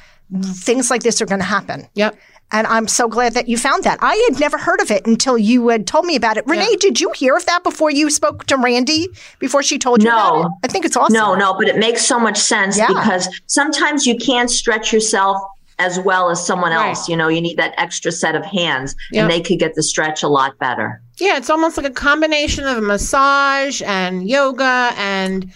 things 0.54 0.90
like 0.92 1.04
this 1.04 1.22
are 1.22 1.26
going 1.26 1.40
to 1.40 1.46
happen. 1.46 1.88
Yep. 1.96 2.18
And 2.52 2.66
I'm 2.66 2.88
so 2.88 3.08
glad 3.08 3.36
that 3.36 3.48
you 3.48 3.58
found 3.60 3.84
that. 3.84 4.00
I 4.02 4.16
had 4.30 4.40
never 4.40 4.58
heard 4.58 4.82
of 4.82 4.90
it 4.90 5.06
until 5.06 5.38
you 5.38 5.68
had 5.70 5.86
told 5.86 6.06
me 6.06 6.16
about 6.16 6.36
it. 6.36 6.46
Rina, 6.48 6.66
did 6.78 7.00
you 7.00 7.12
hear 7.12 7.36
of 7.38 7.46
that 7.46 7.64
before 7.64 7.92
you 7.92 8.10
spoke 8.10 8.46
to 8.46 8.58
Randy? 8.58 9.08
Before 9.38 9.62
she 9.62 9.78
told 9.78 10.02
you 10.02 10.10
No. 10.10 10.16
about 10.18 10.46
it? 10.46 10.52
I 10.64 10.68
think 10.68 10.84
it's 10.86 10.98
awesome. 10.98 11.14
No, 11.14 11.36
no, 11.36 11.54
but 11.54 11.68
it 11.68 11.78
makes 11.78 12.04
so 12.04 12.20
much 12.20 12.40
sense 12.40 12.76
Yeah. 12.76 12.88
because 12.88 13.30
sometimes 13.46 14.08
you 14.08 14.18
can't 14.18 14.50
stretch 14.50 14.92
yourself 14.92 15.38
as 15.80 16.00
well 16.00 16.30
as 16.30 16.46
someone 16.46 16.72
Right. 16.72 16.90
else. 16.90 17.10
You 17.10 17.16
know, 17.18 17.30
you 17.30 17.42
need 17.42 17.58
that 17.58 17.74
extra 17.78 18.12
set 18.12 18.36
of 18.36 18.46
hands 18.46 18.96
Yep. 19.12 19.22
and 19.22 19.32
they 19.32 19.42
could 19.42 19.60
get 19.60 19.76
the 19.76 19.84
stretch 19.84 20.22
a 20.22 20.28
lot 20.28 20.60
better. 20.60 21.02
Yeah, 21.18 21.38
it's 21.38 21.50
almost 21.50 21.78
like 21.78 21.86
a 21.86 21.92
combination 21.92 22.68
of 22.68 22.78
a 22.78 22.82
massage 22.82 23.82
and 23.84 24.30
yoga 24.30 24.92
and 24.98 25.52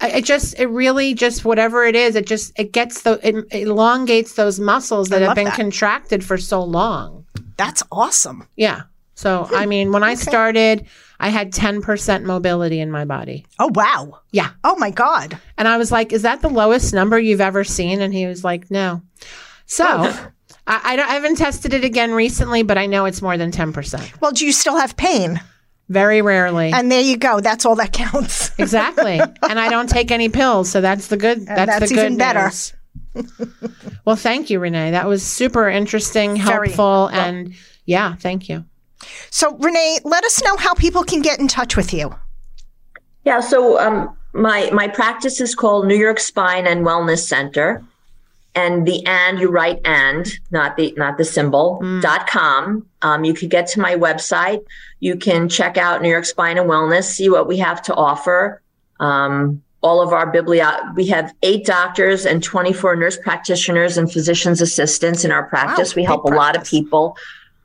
it 0.00 0.24
just 0.24 0.58
it 0.58 0.66
really 0.66 1.14
just 1.14 1.44
whatever 1.44 1.84
it 1.84 1.94
is, 1.94 2.16
it 2.16 2.26
just 2.26 2.52
it 2.58 2.72
gets 2.72 3.02
the 3.02 3.20
it 3.22 3.46
elongates 3.52 4.34
those 4.34 4.58
muscles 4.60 5.08
that 5.08 5.22
have 5.22 5.34
been 5.34 5.44
that. 5.44 5.56
contracted 5.56 6.24
for 6.24 6.36
so 6.36 6.62
long. 6.62 7.24
That's 7.56 7.82
awesome. 7.92 8.46
Yeah. 8.56 8.82
So 9.14 9.48
I 9.54 9.64
hmm. 9.64 9.68
mean, 9.68 9.92
when 9.92 10.02
I 10.02 10.14
started, 10.14 10.86
I 11.20 11.28
had 11.28 11.52
ten 11.52 11.80
percent 11.82 12.24
mobility 12.24 12.80
in 12.80 12.90
my 12.90 13.04
body. 13.04 13.46
Oh, 13.60 13.70
wow. 13.74 14.18
Yeah. 14.32 14.50
Oh, 14.64 14.74
my 14.76 14.90
God. 14.90 15.38
And 15.56 15.68
I 15.68 15.76
was 15.76 15.92
like, 15.92 16.12
"Is 16.12 16.22
that 16.22 16.42
the 16.42 16.48
lowest 16.48 16.92
number 16.92 17.18
you've 17.18 17.40
ever 17.40 17.62
seen?" 17.62 18.00
And 18.00 18.12
he 18.12 18.26
was 18.26 18.42
like, 18.42 18.70
"No." 18.70 19.02
So 19.66 19.86
I, 19.86 20.30
I, 20.66 20.96
don't, 20.96 21.08
I 21.08 21.14
haven't 21.14 21.36
tested 21.36 21.74
it 21.74 21.84
again 21.84 22.12
recently, 22.12 22.62
but 22.62 22.78
I 22.78 22.86
know 22.86 23.04
it's 23.04 23.22
more 23.22 23.36
than 23.36 23.50
ten 23.50 23.72
percent. 23.72 24.20
Well, 24.20 24.32
do 24.32 24.46
you 24.46 24.52
still 24.52 24.76
have 24.76 24.96
pain? 24.96 25.40
Very 25.88 26.22
rarely. 26.22 26.72
And 26.72 26.90
there 26.90 27.02
you 27.02 27.16
go. 27.16 27.40
That's 27.40 27.66
all 27.66 27.76
that 27.76 27.92
counts. 27.92 28.50
Exactly. 28.58 29.18
and 29.18 29.58
I 29.58 29.68
don't 29.68 29.88
take 29.88 30.10
any 30.10 30.28
pills, 30.28 30.70
so 30.70 30.80
that's 30.80 31.08
the 31.08 31.16
good 31.16 31.46
that's, 31.46 31.66
that's 31.66 31.88
the 31.90 31.94
good 31.96 32.04
even 32.06 32.18
better. 32.18 32.44
news. 32.44 32.74
well, 34.04 34.16
thank 34.16 34.50
you, 34.50 34.60
Rina. 34.60 34.92
That 34.92 35.06
was 35.06 35.22
super 35.22 35.68
interesting, 35.68 36.40
Very 36.40 36.68
helpful, 36.68 37.08
and 37.08 37.54
yeah, 37.84 38.14
thank 38.14 38.48
you. 38.48 38.64
So, 39.30 39.56
Rina, 39.56 40.00
let 40.04 40.24
us 40.24 40.42
know 40.44 40.56
how 40.56 40.74
people 40.74 41.02
can 41.02 41.22
get 41.22 41.40
in 41.40 41.48
touch 41.48 41.76
with 41.76 41.92
you. 41.92 42.14
Yeah, 43.24 43.40
so 43.40 43.78
um, 43.78 44.16
my 44.32 44.70
my 44.70 44.88
practice 44.88 45.40
is 45.40 45.54
called 45.54 45.86
New 45.86 45.96
York 45.96 46.20
Spine 46.20 46.66
and 46.66 46.86
Wellness 46.86 47.26
Center, 47.26 47.84
and 48.54 48.86
the 48.86 49.04
and 49.06 49.38
you 49.38 49.50
write 49.50 49.80
and 49.84 50.30
not 50.50 50.76
the 50.76 50.92
not 50.96 51.16
the 51.18 51.24
symbol 51.24 51.80
dot 52.00 52.26
com. 52.26 52.86
Um, 53.00 53.24
you 53.24 53.34
could 53.34 53.50
get 53.50 53.66
to 53.68 53.80
my 53.80 53.94
website. 53.94 54.64
You 55.00 55.16
can 55.16 55.48
check 55.48 55.76
out 55.76 56.02
New 56.02 56.10
York 56.10 56.24
Spine 56.24 56.58
and 56.58 56.68
Wellness, 56.68 57.04
see 57.04 57.28
what 57.28 57.48
we 57.48 57.58
have 57.58 57.82
to 57.82 57.94
offer. 57.94 58.60
Um, 59.00 59.62
all 59.82 60.00
of 60.00 60.12
our 60.12 60.32
biblio 60.32 60.94
we 60.94 61.06
have 61.06 61.34
eight 61.42 61.66
doctors 61.66 62.24
and 62.24 62.42
24 62.42 62.96
nurse 62.96 63.16
practitioners 63.16 63.96
and 63.96 64.12
physicians 64.12 64.60
assistants 64.60 65.24
in 65.24 65.32
our 65.32 65.44
practice. 65.44 65.94
we 65.94 66.02
big 66.02 66.08
help 66.08 66.24
a 66.24 66.28
lot 66.28 66.56
of 66.56 66.64
people 66.64 67.16